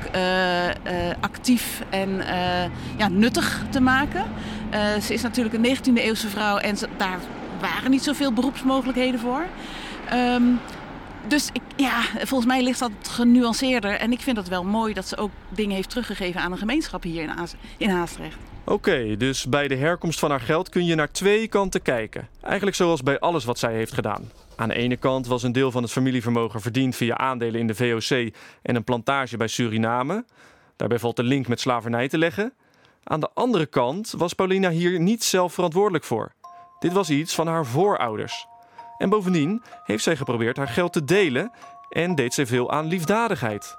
actief 1.20 1.82
en 1.90 2.24
ja, 2.98 3.08
nuttig 3.08 3.64
te 3.70 3.82
maken. 3.82 4.26
ze 5.02 5.14
is 5.14 5.22
natuurlijk 5.22 5.56
een 5.56 5.78
19e 5.78 5.94
eeuwse 5.94 6.30
vrouw 6.30 6.58
en 6.58 6.78
ze, 6.78 6.88
daar 6.98 7.20
waren 7.72 7.92
niet 7.92 8.04
zoveel 8.04 8.34
beroepsmogelijkheden 8.34 9.20
voor. 9.20 9.46
Um, 10.14 10.60
dus 11.28 11.50
ik, 11.54 11.62
ja, 11.76 12.02
volgens 12.02 12.46
mij 12.46 12.64
ligt 12.64 12.80
dat 12.80 12.92
genuanceerder. 13.02 13.92
En 13.92 14.12
ik 14.12 14.20
vind 14.20 14.38
het 14.38 14.48
wel 14.48 14.64
mooi 14.64 14.94
dat 14.94 15.08
ze 15.08 15.18
ook 15.18 15.32
dingen 15.50 15.76
heeft 15.76 15.90
teruggegeven 15.90 16.42
aan 16.42 16.52
een 16.52 16.58
gemeenschap 16.58 17.04
hier 17.04 17.24
in, 17.24 17.32
in 17.78 17.90
Haastrecht. 17.90 18.38
Oké, 18.66 19.18
dus 19.18 19.46
bij 19.46 19.68
de 19.68 19.76
herkomst 19.76 20.20
van 20.20 20.30
haar 20.30 20.40
geld 20.40 20.70
kun 20.70 20.86
je 20.86 20.96
naar 20.96 21.12
twee 21.12 21.48
kanten 21.48 21.82
kijken. 21.82 22.28
Eigenlijk 22.42 22.76
zoals 22.76 23.04
bij 23.04 23.20
alles 23.20 23.46
wat 23.46 23.60
zij 23.60 23.74
heeft 23.74 23.94
gedaan. 23.94 24.32
Aan 24.56 24.68
de 24.68 24.76
ene 24.76 24.98
kant 24.98 25.28
was 25.28 25.44
een 25.44 25.52
deel 25.52 25.72
van 25.72 25.84
het 25.84 25.92
familievermogen 25.92 26.62
verdiend 26.62 26.96
via 26.96 27.18
aandelen 27.18 27.60
in 27.60 27.68
de 27.68 27.76
VOC 27.76 28.34
en 28.62 28.76
een 28.76 28.84
plantage 28.84 29.38
bij 29.38 29.48
Suriname. 29.48 30.26
Daarbij 30.76 31.00
valt 31.00 31.16
de 31.16 31.24
link 31.24 31.48
met 31.48 31.60
slavernij 31.60 32.08
te 32.08 32.18
leggen. 32.18 32.54
Aan 33.04 33.20
de 33.20 33.30
andere 33.34 33.66
kant 33.66 34.14
was 34.18 34.34
Paulina 34.34 34.70
hier 34.70 35.00
niet 35.00 35.24
zelf 35.24 35.54
verantwoordelijk 35.54 36.04
voor. 36.04 36.32
Dit 36.84 36.94
was 36.94 37.10
iets 37.10 37.36
van 37.36 37.48
haar 37.48 37.66
voorouders. 37.66 38.48
En 38.98 39.10
bovendien 39.10 39.64
heeft 39.84 40.04
zij 40.04 40.16
geprobeerd 40.16 40.58
haar 40.58 40.68
geld 40.68 40.94
te 40.94 41.04
delen 41.04 41.52
en 41.90 42.16
deed 42.16 42.34
zij 42.34 42.46
veel 42.46 42.72
aan 42.72 42.86
liefdadigheid. 42.86 43.78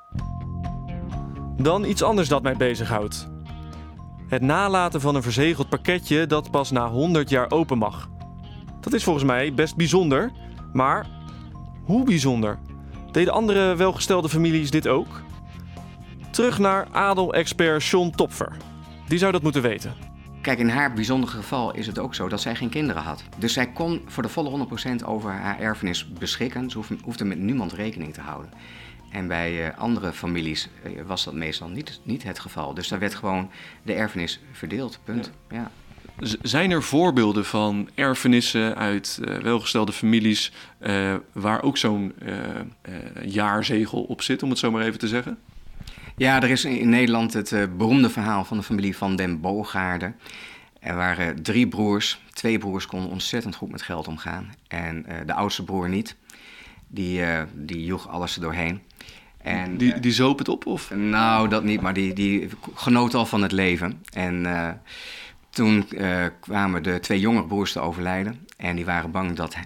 Dan 1.56 1.84
iets 1.84 2.02
anders 2.02 2.28
dat 2.28 2.42
mij 2.42 2.56
bezighoudt. 2.56 3.28
Het 4.28 4.42
nalaten 4.42 5.00
van 5.00 5.14
een 5.14 5.22
verzegeld 5.22 5.68
pakketje 5.68 6.26
dat 6.26 6.50
pas 6.50 6.70
na 6.70 6.88
100 6.88 7.30
jaar 7.30 7.50
open 7.50 7.78
mag. 7.78 8.08
Dat 8.80 8.92
is 8.92 9.04
volgens 9.04 9.24
mij 9.24 9.54
best 9.54 9.76
bijzonder, 9.76 10.32
maar 10.72 11.06
hoe 11.84 12.04
bijzonder? 12.04 12.58
Deden 13.10 13.32
andere 13.32 13.76
welgestelde 13.76 14.28
families 14.28 14.70
dit 14.70 14.88
ook? 14.88 15.22
Terug 16.30 16.58
naar 16.58 16.88
adel-expert 16.92 17.84
John 17.84 18.10
Topfer. 18.10 18.56
Die 19.08 19.18
zou 19.18 19.32
dat 19.32 19.42
moeten 19.42 19.62
weten. 19.62 20.03
Kijk, 20.44 20.58
in 20.58 20.68
haar 20.68 20.92
bijzondere 20.92 21.32
geval 21.32 21.74
is 21.74 21.86
het 21.86 21.98
ook 21.98 22.14
zo 22.14 22.28
dat 22.28 22.40
zij 22.40 22.54
geen 22.54 22.68
kinderen 22.68 23.02
had. 23.02 23.22
Dus 23.38 23.52
zij 23.52 23.66
kon 23.66 24.02
voor 24.06 24.22
de 24.22 24.28
volle 24.28 24.66
100% 25.02 25.04
over 25.04 25.32
haar 25.32 25.60
erfenis 25.60 26.08
beschikken. 26.08 26.70
Ze 26.70 26.80
hoefde 27.02 27.24
met 27.24 27.38
niemand 27.38 27.72
rekening 27.72 28.14
te 28.14 28.20
houden. 28.20 28.52
En 29.10 29.26
bij 29.26 29.66
uh, 29.66 29.78
andere 29.78 30.12
families 30.12 30.68
uh, 30.86 31.02
was 31.06 31.24
dat 31.24 31.34
meestal 31.34 31.68
niet, 31.68 32.00
niet 32.02 32.22
het 32.22 32.38
geval. 32.38 32.74
Dus 32.74 32.88
daar 32.88 32.98
werd 32.98 33.14
gewoon 33.14 33.50
de 33.82 33.92
erfenis 33.92 34.40
verdeeld. 34.52 34.98
Punt. 35.04 35.30
Ja. 35.50 35.70
Zijn 36.42 36.70
er 36.70 36.82
voorbeelden 36.82 37.44
van 37.44 37.88
erfenissen 37.94 38.76
uit 38.76 39.18
uh, 39.22 39.36
welgestelde 39.36 39.92
families 39.92 40.52
waar 41.32 41.62
ook 41.62 41.76
zo'n 41.76 42.14
jaarzegel 43.22 44.02
op 44.02 44.22
zit, 44.22 44.42
om 44.42 44.50
het 44.50 44.58
zo 44.58 44.70
maar 44.70 44.82
even 44.82 44.98
te 44.98 45.08
zeggen? 45.08 45.38
Ja, 46.16 46.42
er 46.42 46.50
is 46.50 46.64
in 46.64 46.88
Nederland 46.88 47.32
het 47.32 47.50
uh, 47.50 47.64
beroemde 47.76 48.10
verhaal 48.10 48.44
van 48.44 48.56
de 48.56 48.62
familie 48.62 48.96
van 48.96 49.16
den 49.16 49.40
Boogaarden. 49.40 50.16
Er 50.80 50.96
waren 50.96 51.42
drie 51.42 51.68
broers. 51.68 52.20
Twee 52.32 52.58
broers 52.58 52.86
konden 52.86 53.10
ontzettend 53.10 53.54
goed 53.54 53.70
met 53.70 53.82
geld 53.82 54.08
omgaan. 54.08 54.54
En 54.68 55.06
uh, 55.08 55.14
de 55.26 55.32
oudste 55.32 55.64
broer 55.64 55.88
niet. 55.88 56.16
Die, 56.86 57.20
uh, 57.20 57.42
die 57.54 57.84
joeg 57.84 58.08
alles 58.08 58.34
er 58.34 58.40
doorheen. 58.40 58.82
En, 59.42 59.76
die, 59.76 60.00
die 60.00 60.12
zoop 60.12 60.38
het 60.38 60.48
op? 60.48 60.66
Of? 60.66 60.90
Nou, 60.90 61.48
dat 61.48 61.64
niet, 61.64 61.80
maar 61.80 61.92
die, 61.92 62.12
die 62.12 62.48
genoot 62.74 63.14
al 63.14 63.26
van 63.26 63.42
het 63.42 63.52
leven. 63.52 64.02
En 64.12 64.46
toen 65.50 65.88
kwamen 66.40 66.82
de 66.82 67.00
twee 67.00 67.20
jongere 67.20 67.46
broers 67.46 67.72
te 67.72 67.80
overlijden. 67.80 68.46
En 68.56 68.76
die 68.76 68.84
waren 68.84 69.10
bang 69.10 69.36
dat, 69.36 69.56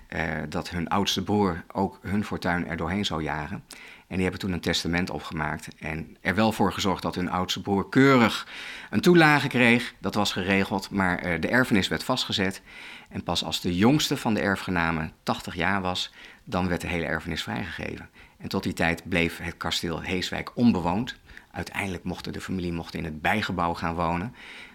dat 0.49 0.71
hun 0.71 0.89
oudste 0.89 1.23
broer 1.23 1.65
ook 1.73 1.99
hun 2.03 2.25
fortuin 2.25 2.67
er 2.67 2.77
doorheen 2.77 3.05
zou 3.05 3.23
jagen. 3.23 3.63
En 4.09 4.15
die 4.15 4.23
hebben 4.23 4.41
toen 4.41 4.53
een 4.53 4.61
testament 4.61 5.11
opgemaakt 5.11 5.69
en 5.79 6.17
er 6.21 6.35
wel 6.35 6.53
voor 6.53 6.73
gezorgd 6.73 7.03
dat 7.03 7.15
hun 7.15 7.31
oudste 7.31 7.63
broer 7.63 7.89
keurig 7.89 8.47
een 8.91 9.01
toelage 9.01 9.49
kreeg. 9.49 9.95
Dat 9.99 10.15
was 10.15 10.33
geregeld, 10.33 10.91
maar 10.91 11.27
uh, 11.27 11.41
de 11.41 11.49
erfenis 11.49 11.89
werd 11.89 12.05
vastgezet. 12.05 12.63
En 13.09 13.23
pas 13.23 13.45
als 13.45 13.61
de 13.61 13.77
jongste 13.77 14.17
van 14.17 14.35
de 14.35 14.41
erfgenamen 14.41 15.13
80 15.23 15.55
jaar 15.55 15.81
was, 15.81 16.13
dan 16.45 16.69
werd 16.69 16.81
de 16.81 16.87
hele 16.87 17.05
erfenis 17.05 17.43
vrijgegeven. 17.43 18.09
En 18.39 18.49
tot 18.49 18.63
die 18.63 18.73
tijd 18.73 19.09
bleef 19.09 19.39
het 19.39 19.57
kasteel 19.57 20.01
Heeswijk 20.01 20.51
onbewoond. 20.57 21.17
Uiteindelijk 21.51 22.05
mocht 22.05 22.33
de 22.33 22.41
familie 22.41 22.73
mocht 22.73 22.95
in 22.95 23.05
het 23.05 23.21
bijgebouw 23.21 23.75
gaan 23.75 23.95
wonen. 23.95 24.35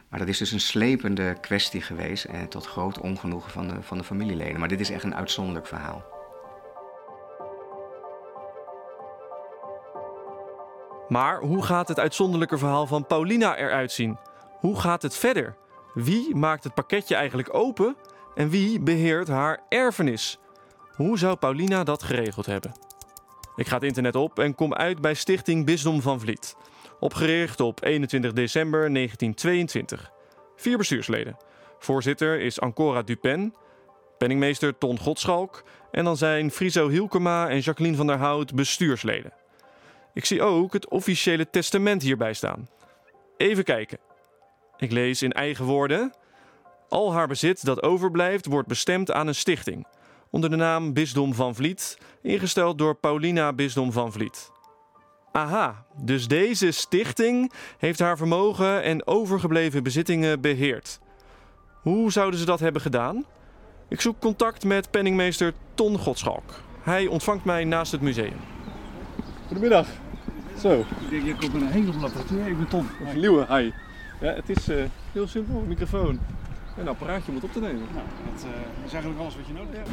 Maar 0.09 0.19
dat 0.19 0.27
is 0.27 0.37
dus 0.37 0.51
een 0.51 0.59
slepende 0.59 1.37
kwestie 1.41 1.81
geweest, 1.81 2.23
eh, 2.23 2.41
tot 2.41 2.65
groot 2.65 2.99
ongenoegen 2.99 3.51
van 3.51 3.67
de, 3.67 3.81
van 3.81 3.97
de 3.97 4.03
familieleden. 4.03 4.59
Maar 4.59 4.67
dit 4.67 4.79
is 4.79 4.89
echt 4.89 5.03
een 5.03 5.15
uitzonderlijk 5.15 5.67
verhaal. 5.67 6.12
Maar 11.13 11.39
hoe 11.39 11.63
gaat 11.63 11.87
het 11.87 11.99
uitzonderlijke 11.99 12.57
verhaal 12.57 12.87
van 12.87 13.07
Paulina 13.07 13.57
eruit 13.57 13.91
zien? 13.91 14.17
Hoe 14.59 14.79
gaat 14.79 15.01
het 15.01 15.17
verder? 15.17 15.55
Wie 15.93 16.35
maakt 16.35 16.63
het 16.63 16.73
pakketje 16.73 17.15
eigenlijk 17.15 17.53
open 17.55 17.95
en 18.35 18.49
wie 18.49 18.79
beheert 18.79 19.27
haar 19.27 19.59
erfenis? 19.69 20.39
Hoe 20.95 21.17
zou 21.17 21.35
Paulina 21.35 21.83
dat 21.83 22.03
geregeld 22.03 22.45
hebben? 22.45 22.71
Ik 23.55 23.67
ga 23.67 23.75
het 23.75 23.83
internet 23.83 24.15
op 24.15 24.39
en 24.39 24.55
kom 24.55 24.73
uit 24.73 25.01
bij 25.01 25.13
Stichting 25.13 25.65
Bisdom 25.65 26.01
van 26.01 26.19
Vliet. 26.19 26.55
Opgericht 26.99 27.59
op 27.59 27.83
21 27.83 28.33
december 28.33 28.93
1922. 28.93 30.11
Vier 30.55 30.77
bestuursleden. 30.77 31.37
Voorzitter 31.79 32.39
is 32.39 32.59
Ancora 32.59 33.01
Dupen, 33.01 33.53
penningmeester 34.17 34.77
Ton 34.77 34.99
Godschalk 34.99 35.63
en 35.91 36.03
dan 36.03 36.17
zijn 36.17 36.51
Friso 36.51 36.89
Hielkema 36.89 37.49
en 37.49 37.59
Jacqueline 37.59 37.97
van 37.97 38.07
der 38.07 38.17
Hout 38.17 38.55
bestuursleden. 38.55 39.42
Ik 40.13 40.25
zie 40.25 40.41
ook 40.41 40.73
het 40.73 40.89
officiële 40.89 41.49
testament 41.49 42.01
hierbij 42.01 42.33
staan. 42.33 42.67
Even 43.37 43.63
kijken. 43.63 43.97
Ik 44.77 44.91
lees 44.91 45.21
in 45.21 45.31
eigen 45.31 45.65
woorden. 45.65 46.13
Al 46.89 47.13
haar 47.13 47.27
bezit 47.27 47.65
dat 47.65 47.83
overblijft 47.83 48.45
wordt 48.45 48.67
bestemd 48.67 49.11
aan 49.11 49.27
een 49.27 49.35
stichting. 49.35 49.87
Onder 50.29 50.49
de 50.49 50.55
naam 50.55 50.93
Bisdom 50.93 51.33
van 51.33 51.55
Vliet, 51.55 51.97
ingesteld 52.21 52.77
door 52.77 52.95
Paulina 52.95 53.53
Bisdom 53.53 53.91
van 53.91 54.11
Vliet. 54.11 54.51
Aha, 55.31 55.85
dus 55.95 56.27
deze 56.27 56.71
stichting 56.71 57.51
heeft 57.77 57.99
haar 57.99 58.17
vermogen 58.17 58.83
en 58.83 59.07
overgebleven 59.07 59.83
bezittingen 59.83 60.41
beheerd. 60.41 60.99
Hoe 61.81 62.11
zouden 62.11 62.39
ze 62.39 62.45
dat 62.45 62.59
hebben 62.59 62.81
gedaan? 62.81 63.25
Ik 63.89 64.01
zoek 64.01 64.19
contact 64.19 64.63
met 64.63 64.91
penningmeester 64.91 65.53
Ton 65.73 65.97
Godschalk. 65.97 66.61
Hij 66.81 67.07
ontvangt 67.07 67.45
mij 67.45 67.63
naast 67.63 67.91
het 67.91 68.01
museum. 68.01 68.39
Goedemiddag. 69.53 69.87
Zo. 70.59 70.79
Ik 70.79 71.09
denk, 71.09 71.25
je 71.25 71.35
komt 71.35 71.53
met 71.53 71.61
een 71.61 71.67
hele 71.67 71.91
apparatuur. 71.91 72.47
Ik 72.47 72.57
ben 72.57 72.67
Tom. 72.67 72.87
Hi. 73.11 73.19
Liewe, 73.19 73.45
hi. 73.49 73.71
Ja, 74.19 74.33
het 74.33 74.49
is 74.49 74.69
uh, 74.69 74.83
heel 75.11 75.27
simpel. 75.27 75.59
Een 75.59 75.67
microfoon 75.67 76.19
en 76.75 76.81
een 76.81 76.87
apparaatje 76.87 77.29
om 77.29 77.35
het 77.35 77.43
op 77.43 77.51
te 77.51 77.59
nemen. 77.59 77.81
Nou, 77.93 78.05
dat 78.33 78.45
uh, 78.45 78.85
is 78.85 78.93
eigenlijk 78.93 79.21
alles 79.21 79.35
wat 79.35 79.47
je 79.47 79.53
nodig 79.53 79.75
hebt. 79.75 79.89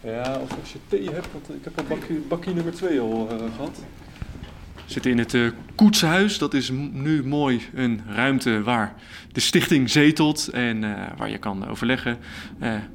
Ja, 0.00 0.38
of 0.38 0.58
als 0.60 0.72
je 0.72 0.78
thee 0.96 1.10
hebt, 1.10 1.32
want 1.32 1.48
ik 1.48 1.64
heb 1.64 1.78
al 1.78 1.84
bakje, 1.84 2.14
bakje 2.28 2.54
nummer 2.54 2.72
2 2.72 3.00
al 3.00 3.28
uh, 3.32 3.38
gehad. 3.56 3.84
We 4.74 4.92
zitten 4.92 5.10
in 5.10 5.18
het 5.18 5.34
uh, 5.34 5.50
Koetshuis. 5.74 6.38
Dat 6.38 6.54
is 6.54 6.70
nu 6.92 7.24
mooi 7.24 7.60
een 7.74 8.00
ruimte 8.08 8.62
waar 8.62 8.94
de 9.32 9.40
stichting 9.40 9.90
zetelt 9.90 10.48
en 10.48 10.82
uh, 10.82 10.92
waar 11.16 11.30
je 11.30 11.38
kan 11.38 11.68
overleggen. 11.68 12.18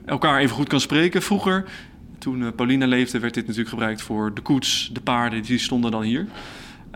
elkaar 0.05 0.39
even 0.39 0.55
goed 0.55 0.67
kan 0.67 0.79
spreken. 0.79 1.21
Vroeger, 1.21 1.65
toen 2.17 2.55
Paulina 2.55 2.87
leefde, 2.87 3.19
werd 3.19 3.33
dit 3.33 3.43
natuurlijk 3.43 3.69
gebruikt 3.69 4.01
voor 4.01 4.33
de 4.33 4.41
koets, 4.41 4.89
de 4.93 5.01
paarden, 5.01 5.41
die 5.41 5.57
stonden 5.57 5.91
dan 5.91 6.01
hier. 6.01 6.27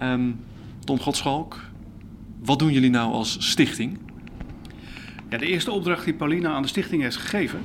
Um, 0.04 0.40
Ton 0.84 1.00
Godschalk, 1.00 1.60
wat 2.44 2.60
doen 2.60 2.72
jullie 2.72 2.90
nou 2.90 3.14
als 3.14 3.50
stichting? 3.50 4.00
Ja, 5.30 5.38
de 5.38 5.46
eerste 5.46 5.72
opdracht 5.72 6.06
die 6.06 6.14
Paulina 6.14 6.50
aan 6.50 6.62
de 6.62 6.68
stichting 6.68 7.02
heeft 7.02 7.18
gegeven 7.18 7.62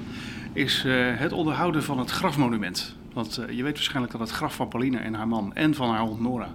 is 0.53 0.85
uh, 0.87 1.17
het 1.17 1.33
onderhouden 1.33 1.83
van 1.83 1.99
het 1.99 2.11
grafmonument. 2.11 2.97
Want 3.17 3.39
uh, 3.39 3.57
je 3.57 3.63
weet 3.63 3.75
waarschijnlijk 3.75 4.13
dat 4.13 4.21
het 4.21 4.31
graf 4.31 4.55
van 4.55 4.69
Paulina 4.69 4.99
en 4.99 5.15
haar 5.15 5.29
man 5.29 5.55
en 5.55 5.75
van 5.75 5.91
haar 5.91 6.01
hond 6.01 6.21
Nora, 6.21 6.53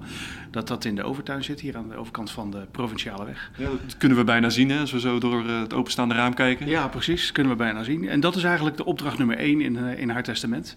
dat 0.52 0.68
dat 0.68 0.86
in 0.86 0.96
de 0.96 1.04
overtuin 1.04 1.44
zit, 1.44 1.60
hier 1.60 1.78
aan 1.78 1.90
de 1.90 1.96
overkant 1.96 2.32
van 2.32 2.52
de 2.52 2.66
provinciale 2.72 3.26
weg. 3.26 3.52
Ja, 3.58 3.70
dat 3.86 3.98
kunnen 3.98 4.18
we 4.18 4.24
bijna 4.24 4.50
zien 4.50 4.70
hè, 4.70 4.80
als 4.80 4.92
we 4.92 5.00
zo 5.00 5.20
door 5.20 5.46
uh, 5.46 5.60
het 5.60 5.74
openstaande 5.74 6.14
raam 6.14 6.34
kijken. 6.34 6.68
Ja, 6.68 6.88
precies, 6.88 7.32
kunnen 7.32 7.52
we 7.52 7.58
bijna 7.58 7.84
zien. 7.84 8.10
En 8.10 8.20
dat 8.20 8.36
is 8.36 8.44
eigenlijk 8.44 8.78
de 8.78 8.86
opdracht 8.86 9.18
nummer 9.18 9.38
één 9.38 9.62
in, 9.62 9.76
in 9.76 10.10
haar 10.10 10.24
testament. 10.24 10.76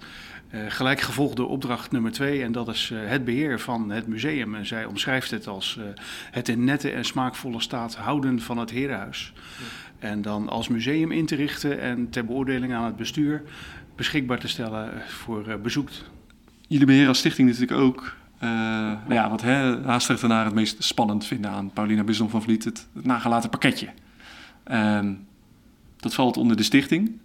gelijk 0.68 1.00
gevolgd 1.00 1.36
door 1.36 1.48
opdracht 1.48 1.90
nummer 1.92 2.12
twee, 2.12 2.42
en 2.42 2.52
dat 2.52 2.68
is 2.68 2.92
het 2.94 3.24
beheer 3.24 3.60
van 3.60 3.90
het 3.90 4.06
museum. 4.06 4.54
En 4.54 4.66
zij 4.66 4.84
omschrijft 4.84 5.30
het 5.30 5.46
als 5.46 5.78
het 6.30 6.48
in 6.48 6.64
nette 6.64 6.90
en 6.90 7.04
smaakvolle 7.04 7.60
staat 7.60 7.96
houden 7.96 8.40
van 8.40 8.58
het 8.58 8.70
herenhuis. 8.70 9.32
Ja. 9.34 10.08
En 10.08 10.22
dan 10.22 10.48
als 10.48 10.68
museum 10.68 11.10
in 11.10 11.26
te 11.26 11.34
richten 11.34 11.80
en 11.80 12.10
ter 12.10 12.24
beoordeling 12.24 12.74
aan 12.74 12.84
het 12.84 12.96
bestuur 12.96 13.42
beschikbaar 13.96 14.38
te 14.38 14.48
stellen 14.48 15.02
voor 15.08 15.48
uh, 15.48 15.54
bezoek. 15.54 15.88
Jullie 16.68 16.86
beheren 16.86 17.08
als 17.08 17.18
stichting 17.18 17.48
natuurlijk 17.48 17.80
ook 17.80 18.16
uh, 18.42 18.50
nou 18.50 19.14
ja, 19.14 19.30
wat 19.30 19.42
Haastrechtenaar 19.84 20.44
het 20.44 20.54
meest 20.54 20.82
spannend 20.82 21.26
vinden 21.26 21.50
aan 21.50 21.70
Paulina 21.72 22.04
Bisdom 22.04 22.28
van 22.28 22.42
Vliet, 22.42 22.64
het, 22.64 22.86
het 22.94 23.04
nagelaten 23.04 23.50
pakketje. 23.50 23.88
Uh, 24.70 25.10
dat 25.96 26.14
valt 26.14 26.36
onder 26.36 26.56
de 26.56 26.62
stichting. 26.62 27.18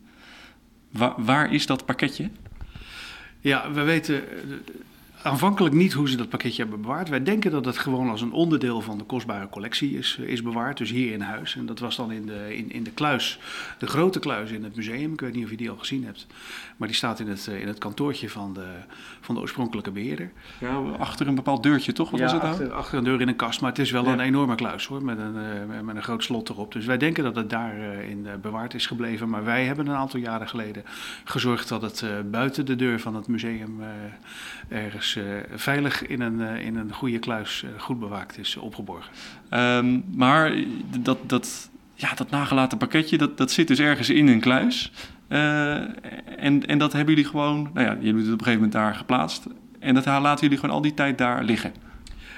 Wa 0.90 1.14
waar 1.18 1.54
is 1.54 1.66
dat 1.66 1.86
pakketje? 1.86 2.30
Ja, 3.40 3.72
we 3.72 3.82
weten 3.82 4.16
eh, 4.16 4.40
aanvankelijk 5.24 5.76
niet 5.76 5.94
hoe 5.94 6.10
ze 6.10 6.18
dat 6.18 6.30
pakketje 6.30 6.62
hebben 6.62 6.82
bewaard. 6.82 7.10
Wij 7.10 7.24
denken 7.24 7.52
dat 7.52 7.66
het 7.66 7.78
gewoon 7.78 8.10
als 8.10 8.22
een 8.22 8.32
onderdeel 8.32 8.82
van 8.82 8.98
de 8.98 9.04
kostbare 9.04 9.50
collectie 9.50 9.98
is, 9.98 10.18
eh, 10.22 10.28
is 10.28 10.42
bewaard, 10.42 10.78
dus 10.78 10.90
hier 10.90 11.12
in 11.14 11.22
huis. 11.22 11.56
En 11.56 11.66
dat 11.66 11.80
was 11.80 11.96
dan 11.96 12.12
in 12.12 12.26
de, 12.26 12.58
in, 12.58 12.72
in 12.72 12.84
de 12.84 12.92
kluis, 12.92 13.40
de 13.78 13.88
grote 13.88 14.20
kluis 14.20 14.52
in 14.52 14.64
het 14.64 14.76
museum. 14.76 15.14
Ik 15.14 15.20
weet 15.22 15.34
niet 15.34 15.44
of 15.44 15.50
je 15.50 15.58
die 15.58 15.70
al 15.70 15.78
gezien 15.78 16.06
hebt, 16.06 16.28
maar 16.78 16.88
die 16.88 16.98
staat 16.98 17.20
in 17.20 17.28
het, 17.28 17.48
eh, 17.48 17.62
in 17.62 17.68
het 17.68 17.78
kantoortje 17.78 18.30
van 18.30 18.54
de, 18.54 18.66
van 19.22 19.36
de 19.36 19.42
oorspronkelijke 19.42 19.92
beheerder. 19.92 20.32
Ja, 20.60 20.76
achter 20.98 21.28
een 21.28 21.36
bepaald 21.36 21.64
deurtje, 21.64 21.94
toch? 21.94 22.10
Wat 22.10 22.20
ja, 22.20 22.26
was 22.26 22.34
het 22.34 22.42
nou? 22.42 22.54
achter, 22.54 22.74
achter 22.74 22.98
een 22.98 23.04
deur 23.04 23.22
in 23.22 23.28
een 23.28 23.36
kast, 23.36 23.62
maar 23.62 23.70
het 23.70 23.80
is 23.80 23.92
wel 23.92 24.06
Ja. 24.06 24.12
een 24.14 24.20
enorme 24.20 24.56
kluis 24.56 24.86
hoor, 24.86 25.04
met 25.04 25.18
een, 25.18 25.36
eh, 25.38 25.80
met 25.82 25.96
een 25.96 26.04
groot 26.04 26.24
slot 26.24 26.50
erop. 26.50 26.72
Dus 26.72 26.86
wij 26.86 26.98
denken 26.98 27.24
dat 27.24 27.36
het 27.36 27.50
daarin 27.50 28.10
in 28.10 28.28
bewaard 28.42 28.74
is 28.74 28.86
gebleven. 28.86 29.30
Maar 29.30 29.44
wij 29.44 29.66
hebben 29.66 29.88
een 29.88 29.96
aantal 29.96 30.20
jaren 30.20 30.48
geleden 30.48 30.84
gezorgd 31.24 31.70
dat 31.70 31.82
het 31.82 32.06
buiten 32.32 32.66
de 32.66 32.76
deur 32.76 33.00
van 33.00 33.16
het 33.16 33.28
museum 33.28 33.82
eh, 33.82 33.88
ergens 35.16 35.50
eh, 35.50 35.58
veilig 35.58 36.08
in 36.08 36.22
een, 36.22 36.42
eh, 36.42 36.66
in 36.66 36.76
een 36.76 36.94
goede 36.94 37.20
kluis 37.20 37.64
eh, 37.64 37.82
goed 37.82 38.00
bewaakt 38.00 38.38
is 38.38 38.58
opgeborgen. 38.58 39.12
Ehm, 39.50 40.00
maar 40.16 40.54
dat, 41.00 41.18
dat, 41.30 41.70
ja, 41.94 42.14
dat 42.14 42.30
nagelaten 42.30 42.78
pakketje, 42.78 43.18
dat, 43.18 43.38
dat 43.38 43.52
zit 43.52 43.68
dus 43.68 43.80
ergens 43.80 44.10
in 44.10 44.28
een 44.28 44.40
kluis. 44.40 44.92
En, 45.28 46.66
en 46.66 46.78
dat 46.78 46.94
hebben 46.94 47.14
jullie 47.14 47.30
gewoon, 47.30 47.70
nou 47.74 47.86
ja, 47.86 47.94
jullie 47.94 48.06
hebben 48.06 48.24
het 48.24 48.34
op 48.34 48.40
een 48.40 48.46
gegeven 48.46 48.54
moment 48.54 48.72
daar 48.72 48.96
geplaatst. 48.96 49.46
En 49.80 49.94
dat 49.94 50.06
laten 50.06 50.44
jullie 50.44 50.58
gewoon 50.58 50.76
al 50.76 50.82
die 50.82 50.94
tijd 50.94 51.18
daar 51.18 51.44
liggen. 51.44 51.74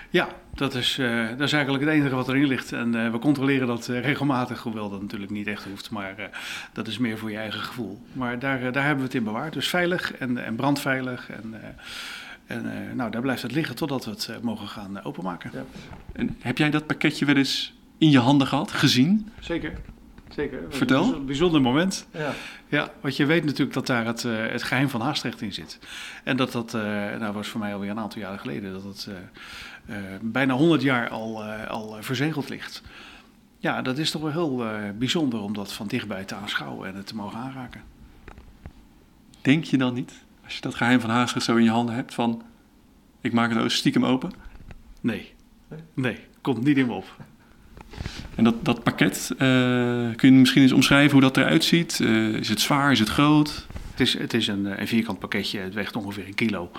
Ja, 0.09 0.27
dat 0.55 0.73
is, 0.73 0.95
dat 1.37 1.47
is 1.47 1.53
eigenlijk 1.53 1.83
het 1.83 1.93
enige 1.93 2.15
wat 2.15 2.29
erin 2.29 2.47
ligt. 2.47 2.71
En 2.71 3.11
we 3.11 3.19
controleren 3.19 3.67
dat 3.67 3.85
regelmatig, 3.85 4.63
hoewel 4.63 4.89
dat 4.89 5.01
natuurlijk 5.01 5.31
niet 5.31 5.47
echt 5.47 5.63
hoeft. 5.63 5.91
Maar 5.91 6.29
dat 6.73 6.87
is 6.87 6.97
meer 6.97 7.17
voor 7.17 7.31
je 7.31 7.37
eigen 7.37 7.59
gevoel. 7.59 8.01
Maar 8.13 8.39
daar, 8.39 8.71
daar 8.71 8.83
hebben 8.83 8.99
we 8.99 9.03
het 9.03 9.13
in 9.13 9.23
bewaard. 9.23 9.53
Dus 9.53 9.69
veilig 9.69 10.13
en, 10.13 10.45
en 10.45 10.55
brandveilig. 10.55 11.29
En, 11.29 11.55
en 12.51 12.89
eh, 12.89 12.95
nou, 12.95 13.11
daar 13.11 13.21
blijft 13.21 13.41
het 13.41 13.51
liggen 13.51 13.75
totdat 13.75 14.05
we 14.05 14.11
het 14.11 14.27
eh, 14.27 14.35
mogen 14.41 14.67
gaan 14.67 14.97
eh, 14.97 15.05
openmaken. 15.05 15.51
En 16.13 16.35
heb 16.39 16.57
jij 16.57 16.69
dat 16.69 16.85
pakketje 16.85 17.25
wel 17.25 17.35
eens 17.35 17.73
in 17.97 18.09
je 18.09 18.19
handen 18.19 18.47
gehad, 18.47 18.71
gezien? 18.71 19.29
Zeker. 19.39 19.73
Zeker. 20.29 20.59
Vertel. 20.69 21.13
Een 21.13 21.25
bijzonder 21.25 21.61
moment. 21.61 22.07
Ja. 22.11 22.33
Ja, 22.67 22.91
want 23.01 23.15
je 23.15 23.25
weet 23.25 23.45
natuurlijk 23.45 23.73
dat 23.73 23.87
daar 23.87 24.05
het, 24.05 24.25
eh, 24.25 24.47
het 24.47 24.63
geheim 24.63 24.89
van 24.89 25.01
Haastrecht 25.01 25.41
in 25.41 25.53
zit. 25.53 25.79
En 26.23 26.37
dat 26.37 26.51
dat, 26.51 26.73
eh 26.73 26.81
nou 27.19 27.33
was 27.33 27.47
voor 27.47 27.59
mij 27.59 27.73
alweer 27.73 27.89
een 27.89 27.99
aantal 27.99 28.21
jaren 28.21 28.39
geleden, 28.39 28.73
dat 28.73 28.83
het 28.83 29.07
eh, 29.09 29.15
eh, 29.85 29.97
bijna 30.21 30.53
100 30.53 30.81
jaar 30.81 31.09
al, 31.09 31.43
eh, 31.43 31.67
al 31.67 31.97
verzegeld 31.99 32.49
ligt. 32.49 32.81
Ja, 33.57 33.81
dat 33.81 33.97
is 33.97 34.11
toch 34.11 34.21
wel 34.21 34.31
heel 34.31 34.65
eh, 34.65 34.89
bijzonder 34.97 35.39
om 35.39 35.53
dat 35.53 35.73
van 35.73 35.87
dichtbij 35.87 36.23
te 36.23 36.35
aanschouwen 36.35 36.87
en 36.87 36.95
het 36.95 37.07
te 37.07 37.15
mogen 37.15 37.39
aanraken. 37.39 37.81
Denk 39.41 39.63
je 39.63 39.77
dan 39.77 39.93
niet, 39.93 40.13
als 40.51 40.59
je 40.59 40.65
dat 40.65 40.77
geheim 40.77 40.99
van 40.99 41.09
Haastrecht 41.09 41.45
zo 41.45 41.55
in 41.55 41.63
je 41.63 41.69
handen 41.69 41.95
hebt, 41.95 42.13
van 42.13 42.41
ik 43.21 43.33
maak 43.33 43.49
het 43.49 43.59
ook 43.59 43.71
stiekem 43.71 44.05
open? 44.05 44.31
Nee, 45.01 45.33
nee, 45.93 46.17
komt 46.41 46.63
niet 46.63 46.77
in 46.77 46.85
me 46.85 46.93
op. 46.93 47.15
En 48.35 48.43
dat, 48.43 48.65
dat 48.65 48.83
pakket, 48.83 49.31
eh, 49.31 49.37
kun 50.15 50.31
je 50.33 50.39
misschien 50.39 50.61
eens 50.61 50.71
omschrijven 50.71 51.11
hoe 51.11 51.21
dat 51.21 51.37
eruit 51.37 51.63
ziet? 51.63 51.99
Eh, 51.99 52.27
is 52.27 52.49
het 52.49 52.59
zwaar, 52.59 52.91
is 52.91 52.99
het 52.99 53.09
groot? 53.09 53.67
Het 54.01 54.09
is, 54.09 54.19
het 54.19 54.33
is 54.33 54.47
een, 54.47 54.67
eh, 54.67 54.79
een 54.79 54.87
vierkant 54.87 55.19
pakketje, 55.19 55.59
het 55.59 55.73
weegt 55.73 55.95
ongeveer 55.95 56.27
een 56.27 56.33
kilo. 56.33 56.71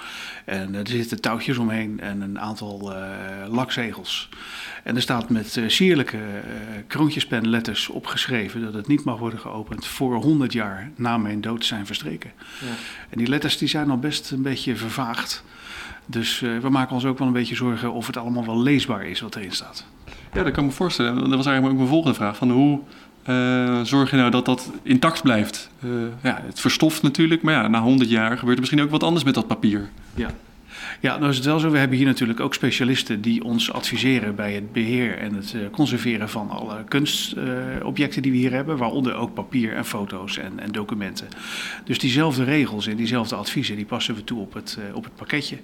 En 0.45 0.75
eh, 0.75 0.81
er 0.81 0.89
zitten 0.89 1.21
touwtjes 1.21 1.59
omheen 1.59 2.01
en 2.01 2.21
een 2.21 2.41
aantal 2.41 2.95
eh, 2.95 3.03
lakzegels. 3.49 4.29
En 4.83 4.97
er 4.97 5.03
staat 5.03 5.31
met 5.31 5.57
eh, 5.57 5.69
sierlijke 5.69 6.17
eh 6.17 6.53
kroontjespenletters 6.87 7.89
opgeschreven 7.89 8.63
dat 8.63 8.75
het 8.75 8.87
niet 8.87 9.05
mag 9.05 9.19
worden 9.19 9.39
geopend 9.39 9.87
voor 9.87 10.15
100 10.15 10.53
jaar 10.53 10.91
na 10.97 11.19
mijn 11.19 11.41
dood 11.41 11.65
zijn 11.65 11.87
verstreken. 11.87 12.33
En 13.11 13.19
die 13.19 13.29
letters 13.29 13.59
die 13.59 13.69
zijn 13.69 13.91
al 13.91 13.99
best 13.99 14.31
een 14.31 14.43
beetje 14.43 14.77
vervaagd. 14.77 15.45
Dus 16.07 16.43
eh, 16.43 16.59
we 16.59 16.69
maken 16.69 16.95
ons 16.95 17.05
ook 17.05 17.19
wel 17.19 17.27
een 17.27 17.33
beetje 17.33 17.55
zorgen 17.55 17.93
of 17.93 18.07
het 18.07 18.17
allemaal 18.17 18.45
wel 18.45 18.63
leesbaar 18.63 19.07
is 19.07 19.21
wat 19.21 19.37
erin 19.37 19.53
staat. 19.53 19.85
Ja, 20.33 20.43
dat 20.43 20.53
kan 20.53 20.65
ik 20.65 20.71
me 20.71 20.77
voorstellen. 20.77 21.15
Dat 21.15 21.29
was 21.29 21.47
eigenlijk 21.47 21.67
ook 21.67 21.77
mijn 21.77 21.89
volgende 21.89 22.17
vraag. 22.17 22.37
Van 22.37 22.51
hoe 22.51 22.81
eh, 23.23 23.81
zorg 23.83 24.11
je 24.11 24.17
nou 24.17 24.31
dat 24.31 24.45
dat 24.45 24.71
intact 24.83 25.23
blijft? 25.23 25.71
Eh, 25.83 25.89
ja, 26.23 26.43
het 26.47 26.61
verstoft 26.61 27.03
natuurlijk, 27.03 27.43
maar 27.43 27.55
ja, 27.55 27.69
na 27.69 27.81
100 27.81 28.11
jaar 28.11 28.39
gebeurt 28.39 28.55
er 28.55 28.61
misschien 28.61 28.83
ook 28.83 28.91
wat 28.91 29.03
anders 29.03 29.25
met 29.25 29.35
dat 29.35 29.47
papier. 29.47 29.89
Ja. 30.15 30.31
Ja, 31.03 31.19
nou 31.19 31.31
is 31.31 31.37
het 31.37 31.45
wel 31.45 31.59
zo. 31.59 31.71
We 31.71 31.79
hebben 31.79 31.97
hier 31.97 32.07
natuurlijk 32.07 32.41
ook 32.41 32.55
specialisten 32.55 33.21
die 33.21 33.45
ons 33.45 33.73
adviseren 33.73 34.35
bij 34.35 34.55
het 34.55 34.73
beheer 34.73 35.19
en 35.19 35.35
het 35.35 35.55
eh, 35.55 35.61
conserveren 35.71 36.29
van 36.29 36.51
alle 36.51 36.85
kunstobjecten 36.85 38.23
die 38.23 38.33
we 38.33 38.39
hier 38.39 38.53
hebben, 38.53 38.77
waaronder 38.77 39.15
ook 39.15 39.35
papier 39.35 39.75
en 39.75 39.85
foto's 39.85 40.39
en, 40.39 40.59
en 40.61 40.73
documenten. 40.73 41.29
Dus 41.85 41.99
diezelfde 41.99 42.45
regels 42.45 42.87
en 42.87 42.97
diezelfde 42.97 43.35
adviezen, 43.35 43.77
die 43.77 43.85
passen 43.85 44.15
we 44.15 44.25
toe 44.25 44.41
op 44.41 44.55
het, 44.55 44.79
eh, 44.89 44.97
op 44.97 45.05
het 45.05 45.15
pakketje. 45.15 45.57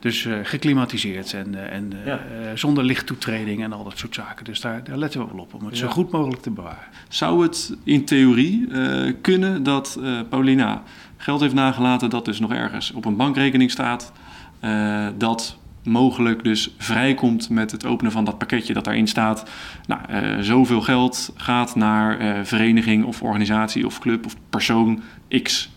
Dus 0.00 0.24
eh, 0.24 0.34
geklimatiseerd 0.42 1.32
en, 1.32 1.54
eh, 1.54 1.76
en 1.76 1.92
eh, 2.04 2.12
eh, 2.12 2.20
zonder 2.54 2.84
lichttoetreding 2.84 3.62
en 3.62 3.72
al 3.72 3.84
dat 3.84 3.98
soort 3.98 4.14
zaken. 4.14 4.44
Dus 4.44 4.60
daar, 4.60 4.84
daar 4.84 4.96
letten 4.98 5.20
we 5.20 5.26
wel 5.32 5.42
op 5.42 5.54
om 5.54 5.66
het 5.66 5.76
zo 5.76 5.88
goed 5.88 6.10
mogelijk 6.10 6.42
te 6.42 6.50
bewaren. 6.50 6.86
Zou 7.08 7.42
het 7.42 7.76
in 7.84 8.04
theorie 8.04 8.66
eh, 8.72 9.12
kunnen 9.20 9.62
dat 9.62 9.98
eh, 10.02 10.20
Paulina 10.28 10.82
geld 11.16 11.40
heeft 11.40 11.54
nagelaten 11.54 12.10
dat 12.10 12.24
dus 12.24 12.40
nog 12.40 12.52
ergens 12.52 12.92
op 12.92 13.04
een 13.04 13.16
bankrekening 13.16 13.70
staat, 13.70 14.12
eh, 14.60 15.06
dat 15.18 15.58
mogelijk 15.88 16.44
dus 16.44 16.74
vrijkomt 16.78 17.50
met 17.50 17.70
het 17.70 17.86
openen 17.86 18.12
van 18.12 18.24
dat 18.24 18.38
pakketje 18.38 18.74
dat 18.74 18.84
daarin 18.84 19.08
staat. 19.08 19.50
Nou, 19.86 20.00
eh, 20.08 20.38
zoveel 20.40 20.80
geld 20.80 21.32
gaat 21.36 21.74
naar 21.74 22.18
eh, 22.18 22.44
vereniging 22.44 23.04
of 23.04 23.22
organisatie 23.22 23.86
of 23.86 23.98
club 23.98 24.26
of 24.26 24.36
persoon 24.50 25.02
X. 25.42 25.70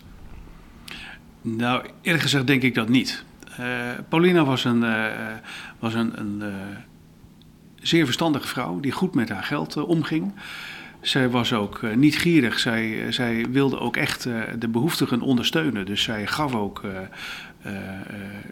Nou, 1.41 1.85
eerlijk 2.01 2.23
gezegd 2.23 2.47
denk 2.47 2.61
ik 2.61 2.75
dat 2.75 2.89
niet. 2.89 3.23
Eh, 3.57 3.65
Paulina 4.09 4.43
was 4.43 4.65
een, 4.65 4.85
was 5.79 5.93
een, 5.93 6.19
een 6.19 6.43
zeer 7.75 8.05
verstandige 8.05 8.47
vrouw 8.47 8.79
die 8.79 8.91
goed 8.91 9.15
met 9.15 9.29
haar 9.29 9.43
geld 9.43 9.77
omging. 9.77 10.33
Zij 11.01 11.29
was 11.29 11.53
ook 11.53 11.83
eh, 11.83 11.95
niet 11.95 12.17
gierig. 12.17 12.59
Zij, 12.59 13.05
eh, 13.05 13.11
zij 13.11 13.45
wilde 13.49 13.79
ook 13.79 13.97
echt 13.97 14.25
eh, 14.25 14.41
de 14.59 14.67
behoeftigen 14.67 15.21
ondersteunen. 15.21 15.85
Dus 15.85 16.03
zij 16.03 16.27
gaf 16.27 16.55
ook 16.55 16.81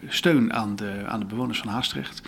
steun 0.08 0.54
aan 0.54 0.76
de, 0.76 1.04
aan 1.06 1.20
de 1.20 1.26
bewoners 1.26 1.60
van 1.60 1.68
Haastrecht. 1.68 2.22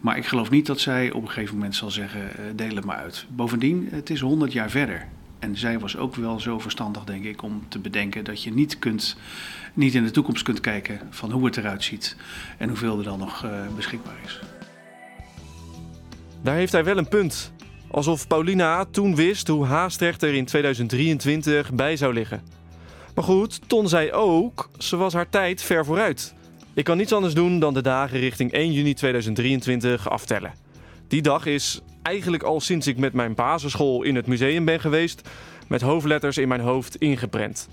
Maar 0.00 0.16
ik 0.16 0.26
geloof 0.26 0.50
niet 0.50 0.66
dat 0.66 0.80
zij 0.80 1.10
op 1.10 1.22
een 1.22 1.28
gegeven 1.28 1.54
moment 1.54 1.74
zal 1.74 1.90
zeggen: 1.90 2.20
deel 2.56 2.74
het 2.74 2.84
maar 2.84 2.96
uit. 2.96 3.26
Bovendien, 3.28 3.88
het 3.90 4.10
is 4.10 4.20
100 4.20 4.52
jaar 4.52 4.70
verder. 4.70 5.06
En 5.38 5.56
zij 5.56 5.78
was 5.78 5.96
ook 5.96 6.14
wel 6.14 6.40
zo 6.40 6.58
verstandig, 6.58 7.04
denk 7.04 7.24
ik, 7.24 7.42
om 7.42 7.62
te 7.68 7.78
bedenken 7.78 8.24
dat 8.24 8.42
je 8.42 8.52
niet, 8.52 8.78
kunt, 8.78 9.16
niet 9.74 9.94
in 9.94 10.04
de 10.04 10.10
toekomst 10.10 10.42
kunt 10.42 10.60
kijken 10.60 11.00
van 11.10 11.30
hoe 11.30 11.44
het 11.44 11.56
eruit 11.56 11.84
ziet 11.84 12.16
en 12.58 12.68
hoeveel 12.68 12.98
er 12.98 13.04
dan 13.04 13.18
nog 13.18 13.46
beschikbaar 13.76 14.16
is. 14.24 14.40
Daar 16.42 16.54
heeft 16.54 16.72
hij 16.72 16.84
wel 16.84 16.98
een 16.98 17.08
punt. 17.08 17.52
Alsof 17.90 18.26
Paulina 18.26 18.84
toen 18.84 19.14
wist 19.14 19.48
hoe 19.48 19.66
Haastrecht 19.66 20.22
er 20.22 20.34
in 20.34 20.44
2023 20.44 21.72
bij 21.72 21.96
zou 21.96 22.14
liggen. 22.14 22.42
Maar 23.14 23.24
goed, 23.24 23.60
Ton 23.68 23.88
zei 23.88 24.12
ook, 24.12 24.70
ze 24.78 24.96
was 24.96 25.12
haar 25.12 25.28
tijd 25.28 25.62
ver 25.62 25.84
vooruit. 25.84 26.34
Ik 26.74 26.84
kan 26.84 26.96
niets 26.96 27.12
anders 27.12 27.34
doen 27.34 27.58
dan 27.58 27.74
de 27.74 27.82
dagen 27.82 28.18
richting 28.18 28.52
1 28.52 28.72
juni 28.72 28.94
2023 28.94 30.10
aftellen. 30.10 30.52
Die 31.08 31.22
dag 31.22 31.46
is 31.46 31.80
eigenlijk 32.02 32.42
al 32.42 32.60
sinds 32.60 32.86
ik 32.86 32.98
met 32.98 33.12
mijn 33.12 33.34
basisschool 33.34 34.02
in 34.02 34.14
het 34.14 34.26
museum 34.26 34.64
ben 34.64 34.80
geweest, 34.80 35.28
met 35.66 35.80
hoofdletters 35.80 36.38
in 36.38 36.48
mijn 36.48 36.60
hoofd 36.60 36.96
ingeprent. 36.96 37.68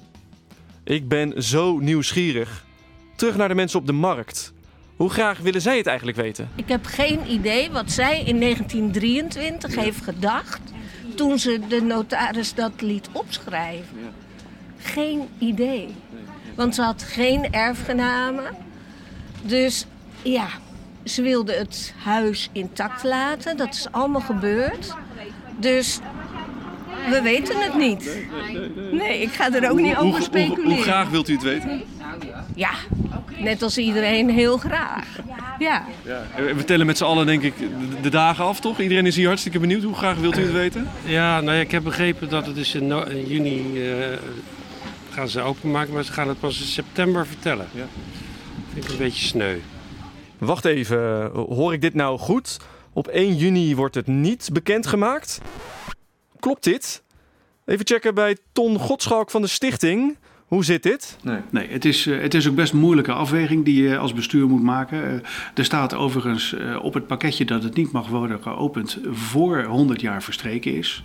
Ik 0.84 1.08
ben 1.08 1.44
zo 1.44 1.78
nieuwsgierig. 1.80 2.66
Terug 3.16 3.36
naar 3.36 3.48
de 3.48 3.56
mensen 3.56 3.80
op 3.80 3.86
de 3.86 3.92
markt. 3.94 4.54
Hoe 4.96 5.10
graag 5.10 5.40
willen 5.40 5.62
zij 5.62 5.78
het 5.78 5.88
eigenlijk 5.88 6.18
weten? 6.18 6.50
Ik 6.56 6.68
heb 6.68 6.86
geen 6.86 7.32
idee 7.32 7.72
wat 7.72 7.92
zij 7.92 8.24
in 8.24 8.40
1923 8.40 9.76
heeft 9.76 10.04
gedacht 10.04 10.62
toen 11.16 11.40
ze 11.40 11.60
de 11.68 11.82
notaris 11.82 12.54
dat 12.54 12.72
liet 12.82 13.10
opschrijven. 13.12 13.98
Geen 14.78 15.28
idee. 15.38 15.96
Want 16.56 16.76
ze 16.76 16.82
had 16.82 17.04
geen 17.04 17.52
erfgenamen. 17.52 18.44
Dus 19.42 19.86
ja, 20.22 20.48
ze 21.04 21.22
wilde 21.22 21.54
het 21.54 21.94
huis 22.04 22.50
intact 22.52 23.04
laten. 23.04 23.58
Dat 23.58 23.74
is 23.74 23.88
allemaal 23.92 24.22
gebeurd. 24.22 24.96
Dus 25.58 26.00
we 27.10 27.22
weten 27.22 27.62
het 27.62 27.76
niet. 27.76 28.18
Nee, 28.92 29.22
ik 29.22 29.32
ga 29.32 29.54
er 29.54 29.72
ook 29.72 29.80
niet 29.80 29.96
over 29.96 30.22
speculeren. 30.22 30.74
Hoe, 30.74 30.82
graag 30.82 31.10
wilt 31.10 31.30
u 31.30 31.34
het 31.34 31.44
weten? 31.44 31.84
Ja, 32.56 32.72
net 33.38 33.62
als 33.62 33.78
iedereen 33.78 34.30
heel 34.30 34.58
graag. 34.58 35.06
Ja. 35.60 35.86
Ja. 36.04 36.26
En 36.36 36.56
We 36.56 36.64
tellen 36.64 36.86
met 36.86 36.98
z'n 36.98 37.04
allen 37.04 37.26
denk 37.26 37.42
ik 37.44 37.54
de, 38.02 38.10
dagen 38.10 38.46
af, 38.46 38.60
toch? 38.60 38.80
Iedereen 38.80 39.06
is 39.06 39.16
hier 39.16 39.28
hartstikke 39.28 39.60
benieuwd. 39.60 39.84
Hoe 39.84 39.96
graag 39.96 40.18
wilt 40.18 40.38
u 40.38 40.42
het 40.42 40.52
weten? 40.52 40.90
Ja, 41.06 41.42
nou 41.42 41.56
ja, 41.56 41.62
ik 41.62 41.72
heb 41.72 41.84
begrepen 41.84 42.30
dat 42.30 42.46
het 42.46 42.56
dus 42.56 42.76
in, 42.76 42.88
no- 42.88 43.04
in 43.04 43.26
juni 43.26 43.90
eh, 43.90 44.08
gaan 45.10 45.28
ze 45.30 45.42
openmaken, 45.42 45.94
maar 45.94 46.04
ze 46.04 46.12
gaan 46.12 46.28
het 46.28 46.40
pas 46.40 46.60
in 46.60 46.66
september 46.66 47.28
vertellen. 47.28 47.68
Ja. 47.72 47.86
Vind 48.74 48.86
ik 48.86 48.92
een 48.92 48.98
beetje 48.98 49.26
sneu. 49.26 49.58
Wacht 50.38 50.66
even, 50.66 51.30
hoor 51.32 51.74
ik 51.74 51.82
dit 51.82 51.94
nou 51.94 52.20
goed? 52.20 52.58
Op 52.94 53.08
1 53.08 53.36
juni 53.36 53.76
wordt 53.76 53.96
het 53.96 54.08
niet 54.08 54.50
bekendgemaakt? 54.54 55.42
Klopt 56.40 56.64
dit? 56.64 57.04
Even 57.66 57.86
checken 57.86 58.16
bij 58.16 58.38
Ton 58.52 58.80
Godschalk 58.80 59.32
van 59.32 59.42
de 59.42 59.48
Stichting. 59.48 60.18
Hoe 60.54 60.66
zit 60.66 60.84
dit? 60.84 61.18
Nee, 61.24 61.40
nee 61.50 61.68
het, 61.70 61.86
is, 61.86 62.08
uh, 62.08 62.22
het 62.22 62.34
is 62.34 62.48
ook 62.48 62.56
best 62.56 62.74
een 62.74 62.80
moeilijke 62.80 63.12
afweging 63.12 63.66
die 63.66 63.84
je 63.84 63.98
als 63.98 64.14
bestuur 64.14 64.48
moet 64.48 64.64
maken. 64.64 64.98
Uh, 64.98 65.14
er 65.54 65.66
staat 65.66 65.94
overigens 65.94 66.54
uh, 66.54 66.84
op 66.84 66.94
het 66.94 67.08
pakketje 67.08 67.46
dat 67.46 67.64
het 67.64 67.76
niet 67.76 67.92
mag 67.92 68.08
worden 68.08 68.42
geopend 68.42 69.00
voor 69.12 69.64
100 69.64 70.02
jaar 70.02 70.24
verstreken 70.24 70.76
is. 70.76 71.04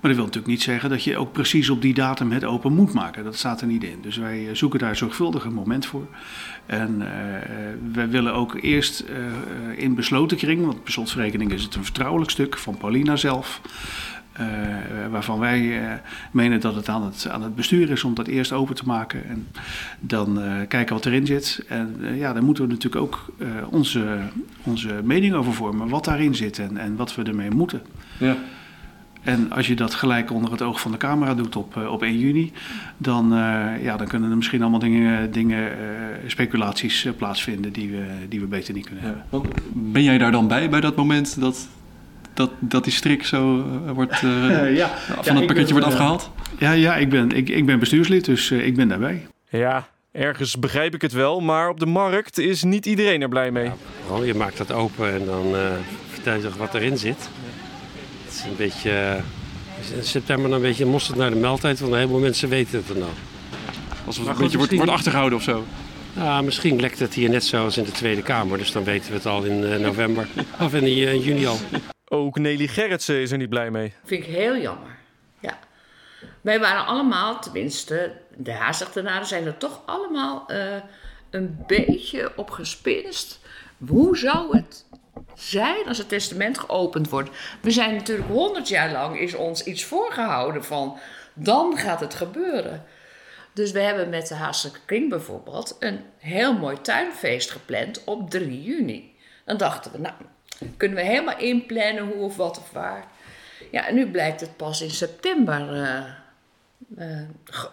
Maar 0.00 0.10
dat 0.10 0.14
wil 0.14 0.24
natuurlijk 0.24 0.46
niet 0.46 0.62
zeggen 0.62 0.90
dat 0.90 1.04
je 1.04 1.16
ook 1.16 1.32
precies 1.32 1.70
op 1.70 1.82
die 1.82 1.94
datum 1.94 2.32
het 2.32 2.44
open 2.44 2.72
moet 2.72 2.92
maken. 2.92 3.24
Dat 3.24 3.36
staat 3.36 3.60
er 3.60 3.66
niet 3.66 3.84
in. 3.84 3.98
Dus 4.02 4.16
wij 4.16 4.48
zoeken 4.52 4.78
daar 4.78 4.96
zorgvuldig 4.96 5.44
een 5.44 5.52
moment 5.52 5.86
voor. 5.86 6.06
En 6.66 6.98
wij 7.92 8.08
willen 8.08 8.34
ook 8.34 8.58
eerst 8.60 9.04
in 9.76 9.94
besloten 9.94 10.36
kring, 10.36 10.64
want 10.64 10.82
per 10.82 10.92
slotverrekening 10.92 11.52
is 11.52 11.62
het 11.62 11.74
een 11.74 11.84
vertrouwelijk 11.84 12.30
stuk 12.30 12.58
van 12.58 12.76
Paulina 12.76 13.16
zelf. 13.16 13.60
Uh, 14.40 14.46
waarvan 15.10 15.38
wij 15.38 15.60
uh, 15.60 15.92
menen 16.30 16.60
dat 16.60 16.74
het 16.74 16.88
aan, 16.88 17.04
het 17.04 17.28
aan 17.28 17.42
het 17.42 17.54
bestuur 17.54 17.90
is 17.90 18.04
om 18.04 18.14
dat 18.14 18.26
eerst 18.26 18.52
open 18.52 18.74
te 18.74 18.84
maken. 18.86 19.28
En 19.28 19.46
dan 20.00 20.38
uh, 20.38 20.52
kijken 20.68 20.94
wat 20.94 21.06
erin 21.06 21.26
zit. 21.26 21.64
En 21.68 21.96
ja, 22.14 22.32
daar 22.32 22.44
moeten 22.44 22.66
we 22.66 22.72
natuurlijk 22.72 23.02
ook 23.02 23.32
onze, 23.70 24.18
onze 24.62 25.00
mening 25.04 25.34
over 25.34 25.52
vormen. 25.52 25.88
Wat 25.88 26.04
daarin 26.04 26.34
zit 26.34 26.58
en, 26.58 26.76
en 26.76 26.96
wat 26.96 27.14
we 27.14 27.22
ermee 27.22 27.50
moeten. 27.50 27.82
Ja. 28.18 28.36
En 29.22 29.52
als 29.52 29.66
je 29.66 29.76
dat 29.76 29.94
gelijk 29.94 30.30
onder 30.30 30.50
het 30.50 30.62
oog 30.62 30.80
van 30.80 30.90
de 30.90 30.96
camera 30.96 31.34
doet 31.34 31.56
op, 31.56 31.76
op 31.76 32.02
1 32.02 32.18
juni, 32.18 32.52
dan, 32.96 33.28
ja, 33.82 33.96
dan 33.96 34.06
kunnen 34.06 34.30
er 34.30 34.36
misschien 34.36 34.60
allemaal 34.60 34.80
dingen, 34.80 35.32
dingen 35.32 35.70
speculaties 36.26 37.06
plaatsvinden 37.16 37.72
die 37.72 37.90
we, 37.90 38.04
die 38.28 38.40
we 38.40 38.46
beter 38.46 38.74
niet 38.74 38.86
kunnen 38.86 39.04
hebben. 39.04 39.50
Ben 39.72 40.02
jij 40.02 40.18
daar 40.18 40.32
dan 40.32 40.48
bij, 40.48 40.70
bij 40.70 40.80
dat 40.80 40.96
moment 40.96 41.40
dat 41.40 41.68
dat, 42.38 42.50
dat 42.58 42.84
die 42.84 42.92
strik 42.92 43.24
zo 43.24 43.56
uh, 43.56 43.90
wordt, 43.90 44.22
uh, 44.22 44.76
ja. 44.76 44.88
van 44.98 45.24
ja, 45.24 45.34
het 45.34 45.46
pakketje 45.46 45.74
ben, 45.74 45.82
wordt 45.82 45.86
afgehaald? 45.86 46.30
Ja, 46.58 46.72
ja 46.72 46.96
ik, 46.96 47.08
ben, 47.08 47.30
ik, 47.30 47.48
ik 47.48 47.66
ben 47.66 47.78
bestuurslid, 47.78 48.24
dus 48.24 48.50
uh, 48.50 48.66
ik 48.66 48.76
ben 48.76 48.88
daarbij. 48.88 49.26
Ja, 49.48 49.88
ergens 50.12 50.58
begrijp 50.58 50.94
ik 50.94 51.02
het 51.02 51.12
wel, 51.12 51.40
maar 51.40 51.68
op 51.68 51.80
de 51.80 51.86
markt 51.86 52.38
is 52.38 52.62
niet 52.62 52.86
iedereen 52.86 53.22
er 53.22 53.28
blij 53.28 53.50
mee. 53.50 53.70
Ja, 54.10 54.24
je 54.24 54.34
maakt 54.34 54.56
dat 54.56 54.72
open 54.72 55.12
en 55.12 55.24
dan 55.24 55.54
vertel 56.12 56.34
je 56.34 56.42
toch 56.42 56.56
wat 56.56 56.74
erin 56.74 56.98
zit. 56.98 57.28
Het 58.24 58.34
is 58.34 58.44
een 58.44 58.56
beetje, 58.56 59.20
in 59.96 60.04
september 60.04 60.52
een 60.52 60.60
beetje 60.60 60.86
mosterd 60.86 61.18
naar 61.18 61.30
de 61.30 61.36
meldtijd, 61.36 61.80
want 61.80 61.92
een 61.92 61.98
heleboel 61.98 62.20
mensen 62.20 62.48
weten 62.48 62.78
het 62.78 62.88
er 62.88 62.98
nou. 62.98 63.10
Als 64.06 64.18
het 64.18 64.26
een 64.26 64.36
beetje 64.36 64.58
wordt, 64.58 64.74
wordt 64.74 64.90
achtergehouden 64.90 65.38
of 65.38 65.44
zo? 65.44 65.64
Ja, 66.16 66.42
misschien 66.42 66.80
lekt 66.80 66.98
het 66.98 67.14
hier 67.14 67.30
net 67.30 67.44
zoals 67.44 67.76
in 67.76 67.84
de 67.84 67.90
Tweede 67.90 68.22
Kamer, 68.22 68.58
dus 68.58 68.72
dan 68.72 68.84
weten 68.84 69.08
we 69.10 69.16
het 69.16 69.26
al 69.26 69.44
in 69.44 69.80
november 69.80 70.28
of 70.64 70.74
in, 70.74 70.84
in 70.84 71.20
juni 71.20 71.46
al. 71.46 71.58
Ook 72.08 72.38
Nelly 72.38 72.66
Gerritsen 72.66 73.20
is 73.20 73.30
er 73.30 73.38
niet 73.38 73.48
blij 73.48 73.70
mee. 73.70 73.92
Vind 74.04 74.22
ik 74.22 74.34
heel 74.34 74.56
jammer. 74.56 74.96
Ja. 75.40 75.58
Wij 76.40 76.60
waren 76.60 76.86
allemaal, 76.86 77.40
tenminste, 77.40 78.12
de 78.36 78.52
Haasachtenaren 78.52 79.26
zijn 79.26 79.46
er 79.46 79.56
toch 79.56 79.82
allemaal 79.86 80.44
uh, 80.50 80.74
een 81.30 81.64
beetje 81.66 82.32
op 82.36 82.50
gespinst. 82.50 83.40
Hoe 83.88 84.16
zou 84.16 84.56
het 84.56 84.84
zijn 85.34 85.86
als 85.86 85.98
het 85.98 86.08
testament 86.08 86.58
geopend 86.58 87.08
wordt? 87.08 87.30
We 87.60 87.70
zijn 87.70 87.94
natuurlijk 87.94 88.28
honderd 88.28 88.68
jaar 88.68 88.92
lang 88.92 89.18
is 89.18 89.34
ons 89.34 89.64
iets 89.64 89.84
voorgehouden 89.84 90.64
van 90.64 90.98
dan 91.34 91.76
gaat 91.76 92.00
het 92.00 92.14
gebeuren. 92.14 92.84
Dus 93.52 93.72
we 93.72 93.80
hebben 93.80 94.08
met 94.08 94.28
de 94.28 94.34
Haastelijke 94.34 94.80
Kring 94.84 95.08
bijvoorbeeld 95.08 95.76
een 95.78 96.00
heel 96.18 96.52
mooi 96.52 96.80
tuinfeest 96.80 97.50
gepland 97.50 98.04
op 98.04 98.30
3 98.30 98.62
juni. 98.62 99.16
Dan 99.44 99.56
dachten 99.56 99.92
we, 99.92 99.98
nou, 99.98 100.14
kunnen 100.76 100.98
we 100.98 101.04
helemaal 101.04 101.38
inplannen 101.38 102.06
hoe 102.06 102.24
of 102.24 102.36
wat 102.36 102.58
of 102.58 102.70
waar. 102.70 103.06
Ja, 103.70 103.86
en 103.86 103.94
nu 103.94 104.10
blijkt 104.10 104.40
het 104.40 104.56
pas 104.56 104.80
in 104.80 104.90
september 104.90 105.74
uh, 105.74 106.04
uh, 106.98 107.20
ge 107.44 107.68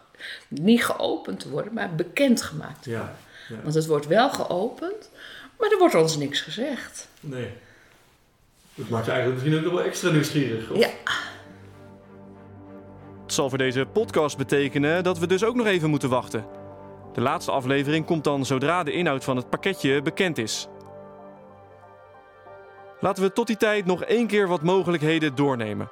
niet 0.48 0.86
geopend 0.86 1.39
te 1.39 1.50
worden, 1.50 1.74
maar 1.74 1.95
bekendgemaakt. 1.95 2.86
Ja, 2.86 3.15
ja. 3.50 3.56
Want 3.63 3.74
het 3.74 3.86
wordt 3.86 4.08
wel 4.08 4.30
geopend, 4.30 5.10
maar 5.60 5.71
er 5.71 5.78
wordt 5.78 5.95
ons 5.95 6.17
niks 6.17 6.41
gezegd. 6.41 7.08
Nee. 7.19 7.50
Dat 8.76 8.89
maakt 8.89 9.06
je 9.06 9.12
eigenlijk 9.12 9.41
misschien 9.41 9.65
ook 9.65 9.71
nog 9.71 9.82
wel 9.82 9.89
extra 9.89 10.10
nieuwsgierig. 10.12 10.69
Of? 10.69 10.78
Ja. 10.78 10.89
Het 13.24 13.34
zal 13.34 13.50
voor 13.50 13.58
deze 13.58 13.86
podcast 13.93 14.38
betekenen 14.38 15.04
dat 15.04 15.19
we 15.19 15.28
dus 15.28 15.43
ook 15.43 15.56
nog 15.56 15.65
even 15.65 15.89
moeten 15.89 16.10
wachten. 16.10 16.45
De 17.13 17.21
laatste 17.21 17.52
aflevering 17.52 18.06
komt 18.06 18.24
dan 18.24 18.45
zodra 18.45 18.84
de 18.84 18.91
inhoud 18.91 19.24
van 19.24 19.36
het 19.36 19.50
pakketje 19.50 20.02
bekend 20.02 20.38
is. 20.38 20.67
Laten 22.99 23.23
we 23.23 23.34
tot 23.34 23.47
die 23.47 23.58
tijd 23.58 23.86
nog 23.86 24.03
één 24.03 24.27
keer 24.27 24.47
wat 24.47 24.62
mogelijkheden 24.62 25.36
doornemen. 25.36 25.89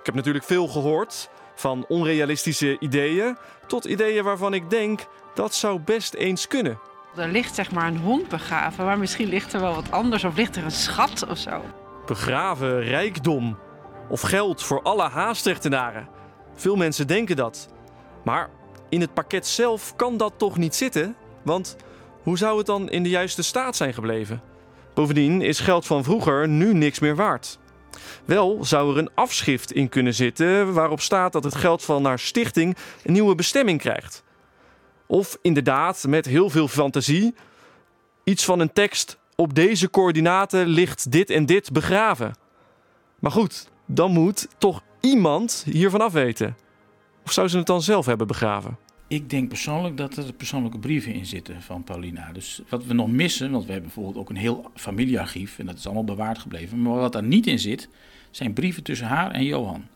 Ik 0.00 0.06
heb 0.06 0.14
natuurlijk 0.14 0.44
veel 0.44 0.68
gehoord, 0.68 1.28
van 1.54 1.84
onrealistische 1.88 2.78
ideeën 2.78 3.36
tot 3.66 3.84
ideeën 3.84 4.24
waarvan 4.24 4.54
ik 4.54 4.70
denk 4.70 5.06
dat 5.34 5.54
zou 5.54 5.80
best 5.80 6.14
eens 6.14 6.46
kunnen. 6.46 6.78
Er 7.16 7.28
ligt 7.28 7.54
zeg 7.54 7.70
maar 7.70 7.86
een 7.86 7.98
hond 7.98 8.28
begraven, 8.28 8.84
maar 8.84 8.98
misschien 8.98 9.28
ligt 9.28 9.52
er 9.52 9.60
wel 9.60 9.74
wat 9.74 9.90
anders 9.90 10.24
of 10.24 10.36
ligt 10.36 10.56
er 10.56 10.64
een 10.64 10.70
schat 10.70 11.26
of 11.28 11.38
zo. 11.38 11.62
Begraven 12.06 12.80
rijkdom 12.80 13.58
of 14.08 14.20
geld 14.20 14.62
voor 14.62 14.82
alle 14.82 15.08
Haastrechtenaren. 15.08 16.08
Veel 16.54 16.76
mensen 16.76 17.06
denken 17.06 17.36
dat. 17.36 17.68
Maar 18.24 18.50
in 18.88 19.00
het 19.00 19.14
pakket 19.14 19.46
zelf 19.46 19.96
kan 19.96 20.16
dat 20.16 20.32
toch 20.36 20.56
niet 20.56 20.74
zitten? 20.74 21.16
Want 21.42 21.76
hoe 22.22 22.38
zou 22.38 22.56
het 22.56 22.66
dan 22.66 22.90
in 22.90 23.02
de 23.02 23.08
juiste 23.08 23.42
staat 23.42 23.76
zijn 23.76 23.94
gebleven? 23.94 24.42
Bovendien 24.96 25.42
is 25.42 25.60
geld 25.60 25.86
van 25.86 26.04
vroeger 26.04 26.48
nu 26.48 26.74
niks 26.74 26.98
meer 26.98 27.16
waard. 27.16 27.58
Wel 28.24 28.64
zou 28.64 28.92
er 28.92 28.98
een 28.98 29.10
afschrift 29.14 29.72
in 29.72 29.88
kunnen 29.88 30.14
zitten 30.14 30.72
waarop 30.72 31.00
staat 31.00 31.32
dat 31.32 31.44
het 31.44 31.54
geld 31.54 31.84
van 31.84 32.02
naar 32.02 32.18
stichting 32.18 32.76
een 33.04 33.12
nieuwe 33.12 33.34
bestemming 33.34 33.80
krijgt. 33.80 34.22
Of 35.06 35.38
inderdaad, 35.42 36.04
met 36.08 36.26
heel 36.26 36.50
veel 36.50 36.68
fantasie, 36.68 37.34
iets 38.24 38.44
van 38.44 38.60
een 38.60 38.72
tekst 38.72 39.18
op 39.34 39.54
deze 39.54 39.90
coördinaten 39.90 40.66
ligt 40.66 41.10
dit 41.10 41.30
en 41.30 41.46
dit 41.46 41.72
begraven. 41.72 42.36
Maar 43.18 43.32
goed, 43.32 43.68
dan 43.86 44.10
moet 44.10 44.48
toch 44.58 44.82
iemand 45.00 45.64
hiervan 45.70 46.00
afweten. 46.00 46.56
Of 47.24 47.32
zou 47.32 47.48
ze 47.48 47.56
het 47.56 47.66
dan 47.66 47.82
zelf 47.82 48.06
hebben 48.06 48.26
begraven? 48.26 48.78
Ik 49.08 49.30
denk 49.30 49.48
persoonlijk 49.48 49.96
dat 49.96 50.16
er 50.16 50.32
persoonlijke 50.32 50.78
brieven 50.78 51.12
in 51.12 51.26
zitten 51.26 51.62
van 51.62 51.84
Paulina. 51.84 52.32
Dus 52.32 52.62
wat 52.68 52.84
we 52.84 52.94
nog 52.94 53.10
missen, 53.10 53.50
want 53.50 53.64
we 53.64 53.72
hebben 53.72 53.90
bijvoorbeeld 53.92 54.24
ook 54.24 54.30
een 54.30 54.36
heel 54.36 54.70
familiearchief 54.74 55.58
en 55.58 55.66
dat 55.66 55.78
is 55.78 55.84
allemaal 55.84 56.04
bewaard 56.04 56.38
gebleven. 56.38 56.82
Maar 56.82 56.94
wat 56.94 57.12
daar 57.12 57.22
niet 57.22 57.46
in 57.46 57.58
zit, 57.58 57.88
zijn 58.30 58.52
brieven 58.52 58.82
tussen 58.82 59.06
haar 59.06 59.30
en 59.30 59.44
Johan. 59.44 59.86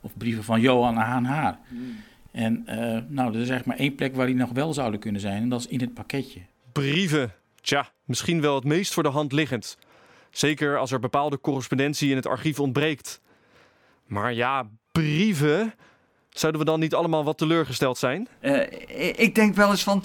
Of 0.00 0.16
brieven 0.16 0.44
van 0.44 0.60
Johan 0.60 0.98
aan 0.98 1.24
haar. 1.24 1.58
Hmm. 1.68 1.96
En 2.30 2.64
uh, 2.68 2.74
nou, 3.08 3.34
er 3.34 3.40
is 3.40 3.48
eigenlijk 3.48 3.66
maar 3.66 3.76
één 3.76 3.94
plek 3.94 4.14
waar 4.14 4.26
die 4.26 4.34
nog 4.34 4.50
wel 4.50 4.72
zouden 4.74 5.00
kunnen 5.00 5.20
zijn 5.20 5.42
en 5.42 5.48
dat 5.48 5.60
is 5.60 5.66
in 5.66 5.80
het 5.80 5.94
pakketje. 5.94 6.40
Brieven. 6.72 7.32
Tja, 7.60 7.90
misschien 8.04 8.40
wel 8.40 8.54
het 8.54 8.64
meest 8.64 8.92
voor 8.92 9.02
de 9.02 9.08
hand 9.08 9.32
liggend. 9.32 9.78
Zeker 10.30 10.78
als 10.78 10.90
er 10.90 11.00
bepaalde 11.00 11.40
correspondentie 11.40 12.10
in 12.10 12.16
het 12.16 12.26
archief 12.26 12.60
ontbreekt. 12.60 13.20
Maar 14.06 14.34
ja, 14.34 14.68
brieven. 14.92 15.74
Zouden 16.30 16.60
we 16.60 16.66
dan 16.66 16.80
niet 16.80 16.94
allemaal 16.94 17.24
wat 17.24 17.38
teleurgesteld 17.38 17.98
zijn? 17.98 18.28
Uh, 18.40 18.62
ik 19.16 19.34
denk 19.34 19.54
wel 19.54 19.70
eens 19.70 19.82
van. 19.82 20.04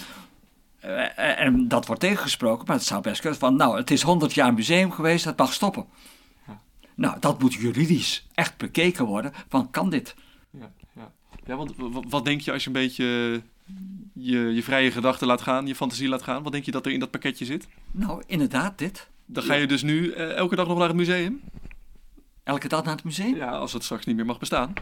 Uh, 0.85 1.39
en 1.39 1.67
dat 1.67 1.85
wordt 1.85 2.01
tegengesproken, 2.01 2.65
maar 2.67 2.75
het 2.75 2.85
zou 2.85 3.01
best 3.01 3.21
kunnen 3.21 3.39
van. 3.39 3.55
Nou, 3.55 3.77
het 3.77 3.91
is 3.91 4.01
100 4.01 4.33
jaar 4.33 4.53
museum 4.53 4.91
geweest, 4.91 5.25
het 5.25 5.37
mag 5.37 5.53
stoppen. 5.53 5.85
Ja. 6.47 6.61
Nou, 6.95 7.19
dat 7.19 7.39
moet 7.39 7.53
juridisch 7.53 8.27
echt 8.33 8.57
bekeken 8.57 9.05
worden. 9.05 9.33
Van 9.49 9.71
kan 9.71 9.89
dit? 9.89 10.15
Ja, 10.49 10.71
ja. 10.95 11.11
ja 11.45 11.55
want 11.55 11.73
wat 12.09 12.25
denk 12.25 12.41
je 12.41 12.51
als 12.51 12.63
je 12.63 12.67
een 12.67 12.73
beetje 12.73 13.41
je, 14.13 14.39
je 14.39 14.63
vrije 14.63 14.91
gedachten 14.91 15.27
laat 15.27 15.41
gaan, 15.41 15.67
je 15.67 15.75
fantasie 15.75 16.07
laat 16.07 16.23
gaan? 16.23 16.43
Wat 16.43 16.51
denk 16.51 16.65
je 16.65 16.71
dat 16.71 16.85
er 16.85 16.91
in 16.91 16.99
dat 16.99 17.11
pakketje 17.11 17.45
zit? 17.45 17.67
Nou, 17.91 18.23
inderdaad, 18.27 18.77
dit. 18.77 19.07
Dan 19.25 19.43
ga 19.43 19.53
je 19.53 19.67
dus 19.67 19.83
nu 19.83 20.11
elke 20.11 20.55
dag 20.55 20.67
nog 20.67 20.77
naar 20.77 20.87
het 20.87 20.97
museum? 20.97 21.41
Elke 22.43 22.67
dag 22.67 22.83
naar 22.83 22.95
het 22.95 23.03
museum? 23.03 23.35
Ja, 23.35 23.49
als 23.49 23.73
het 23.73 23.83
straks 23.83 24.05
niet 24.05 24.15
meer 24.15 24.25
mag 24.25 24.39
bestaan 24.39 24.73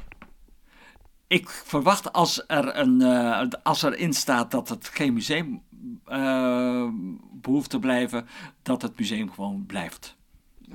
ik 1.33 1.49
verwacht 1.49 2.13
als 2.13 2.43
er 2.47 2.77
een, 2.77 3.01
uh, 3.01 3.43
als 3.63 3.83
erin 3.83 4.13
staat 4.13 4.51
dat 4.51 4.69
het 4.69 4.89
geen 4.93 5.13
museum 5.13 5.61
uh, 6.07 6.87
behoeft 7.31 7.69
te 7.69 7.79
blijven, 7.79 8.27
dat 8.61 8.81
het 8.81 8.99
museum 8.99 9.31
gewoon 9.31 9.65
blijft. 9.65 10.15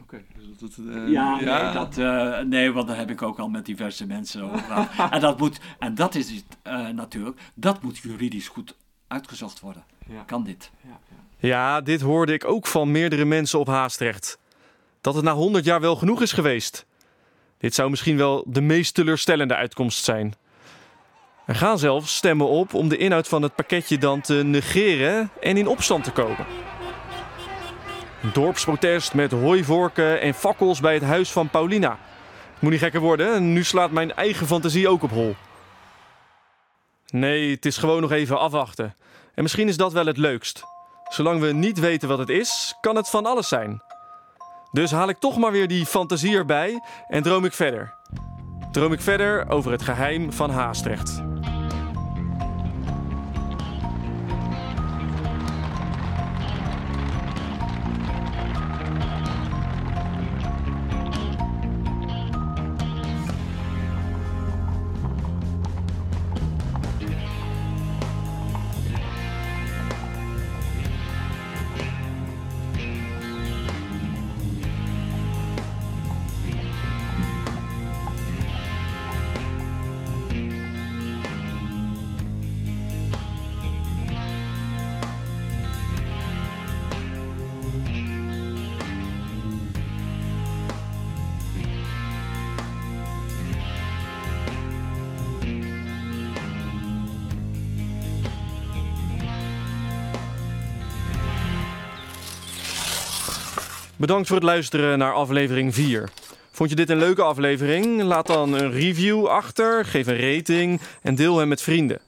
Oké, 0.00 0.24
dus 0.36 0.58
dat, 0.58 0.76
uh, 0.80 1.08
ja, 1.08 1.40
ja, 1.40 1.62
Nee, 1.62 1.72
dat, 1.72 1.96
nee, 2.46 2.72
want 2.72 2.88
daar 2.88 2.96
heb 2.96 3.10
ik 3.10 3.22
ook 3.22 3.38
al 3.38 3.48
met 3.48 3.66
diverse 3.66 4.06
mensen 4.06 4.42
over 4.42 4.58
gehad. 4.58 4.88
en 5.12 5.20
dat 5.20 5.38
moet, 5.38 5.60
en 5.78 5.94
dat 5.94 6.14
is 6.14 6.30
het 6.30 6.94
natuurlijk, 6.94 7.40
dat 7.54 7.82
moet 7.82 7.98
juridisch 7.98 8.48
goed 8.48 8.76
uitgezocht 9.06 9.60
worden. 9.60 9.84
Ja. 10.06 10.22
Kan 10.22 10.44
dit? 10.44 10.70
Ja, 10.80 10.98
ja, 11.38 11.80
dit 11.80 12.00
hoorde 12.00 12.32
ik 12.32 12.44
ook 12.44 12.66
van 12.66 12.90
meerdere 12.90 13.24
mensen 13.24 13.58
op 13.58 13.66
Haastrecht. 13.66 14.38
Dat 15.00 15.14
het 15.14 15.24
na 15.24 15.32
100 15.32 15.64
jaar 15.64 15.80
wel 15.80 15.96
genoeg 15.96 16.22
is 16.22 16.32
geweest. 16.32 16.86
Dit 17.58 17.74
zou 17.74 17.90
misschien 17.90 18.16
wel 18.16 18.44
de 18.46 18.60
meest 18.60 18.94
teleurstellende 18.94 19.54
uitkomst 19.54 20.04
zijn. 20.04 20.34
Er 21.48 21.54
gaan 21.54 21.78
zelfs 21.78 22.16
stemmen 22.16 22.48
op 22.48 22.74
om 22.74 22.88
de 22.88 22.96
inhoud 22.96 23.28
van 23.28 23.42
het 23.42 23.54
pakketje 23.54 23.98
dan 23.98 24.20
te 24.20 24.34
negeren 24.34 25.30
en 25.40 25.56
in 25.56 25.66
opstand 25.66 26.04
te 26.04 26.10
komen. 26.10 26.46
Een 28.22 28.30
dorpsprotest 28.32 29.14
met 29.14 29.30
hooivorken 29.30 30.20
en 30.20 30.34
fakkels 30.34 30.80
bij 30.80 30.94
het 30.94 31.02
huis 31.02 31.32
van 31.32 31.48
Paulina. 31.48 31.98
moet 32.58 32.70
niet 32.70 32.80
gekker 32.80 33.00
worden, 33.00 33.52
nu 33.52 33.64
slaat 33.64 33.90
mijn 33.90 34.14
eigen 34.14 34.46
fantasie 34.46 34.88
ook 34.88 35.02
op 35.02 35.10
hol. 35.10 35.36
Nee, 37.06 37.50
het 37.50 37.66
is 37.66 37.76
gewoon 37.76 38.00
nog 38.00 38.12
even 38.12 38.38
afwachten. 38.38 38.94
En 39.34 39.42
misschien 39.42 39.68
is 39.68 39.76
dat 39.76 39.92
wel 39.92 40.06
het 40.06 40.16
leukst. 40.16 40.62
Zolang 41.08 41.40
we 41.40 41.52
niet 41.52 41.78
weten 41.78 42.08
wat 42.08 42.18
het 42.18 42.28
is, 42.28 42.74
kan 42.80 42.96
het 42.96 43.10
van 43.10 43.26
alles 43.26 43.48
zijn. 43.48 43.82
Dus 44.72 44.90
haal 44.90 45.08
ik 45.08 45.18
toch 45.18 45.36
maar 45.36 45.52
weer 45.52 45.68
die 45.68 45.86
fantasie 45.86 46.36
erbij 46.36 46.80
en 47.08 47.22
droom 47.22 47.44
ik 47.44 47.52
verder. 47.52 47.94
Droom 48.72 48.92
ik 48.92 49.00
verder 49.00 49.50
over 49.50 49.70
het 49.70 49.82
geheim 49.82 50.32
van 50.32 50.50
Haastrecht. 50.50 51.22
Bedankt 103.98 104.26
voor 104.26 104.36
het 104.36 104.44
luisteren 104.44 104.98
naar 104.98 105.12
aflevering 105.12 105.74
4. 105.74 106.08
Vond 106.50 106.70
je 106.70 106.76
dit 106.76 106.90
een 106.90 106.98
leuke 106.98 107.22
aflevering? 107.22 108.02
Laat 108.02 108.26
dan 108.26 108.52
een 108.52 108.72
review 108.72 109.26
achter, 109.26 109.84
geef 109.84 110.06
een 110.06 110.34
rating 110.34 110.80
en 111.02 111.14
deel 111.14 111.38
hem 111.38 111.48
met 111.48 111.62
vrienden. 111.62 112.00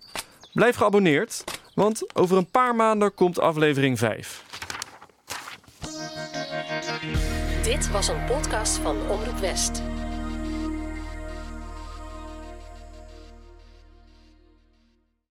Blijf 0.52 0.76
geabonneerd, 0.76 1.44
want 1.74 2.16
over 2.16 2.36
een 2.36 2.50
paar 2.50 2.74
maanden 2.74 3.14
komt 3.14 3.40
aflevering 3.40 3.98
5. 3.98 4.44
Dit 7.62 7.90
was 7.90 8.08
een 8.08 8.24
podcast 8.24 8.78
van 8.78 8.96
Omroep 9.08 9.38
West. 9.38 9.82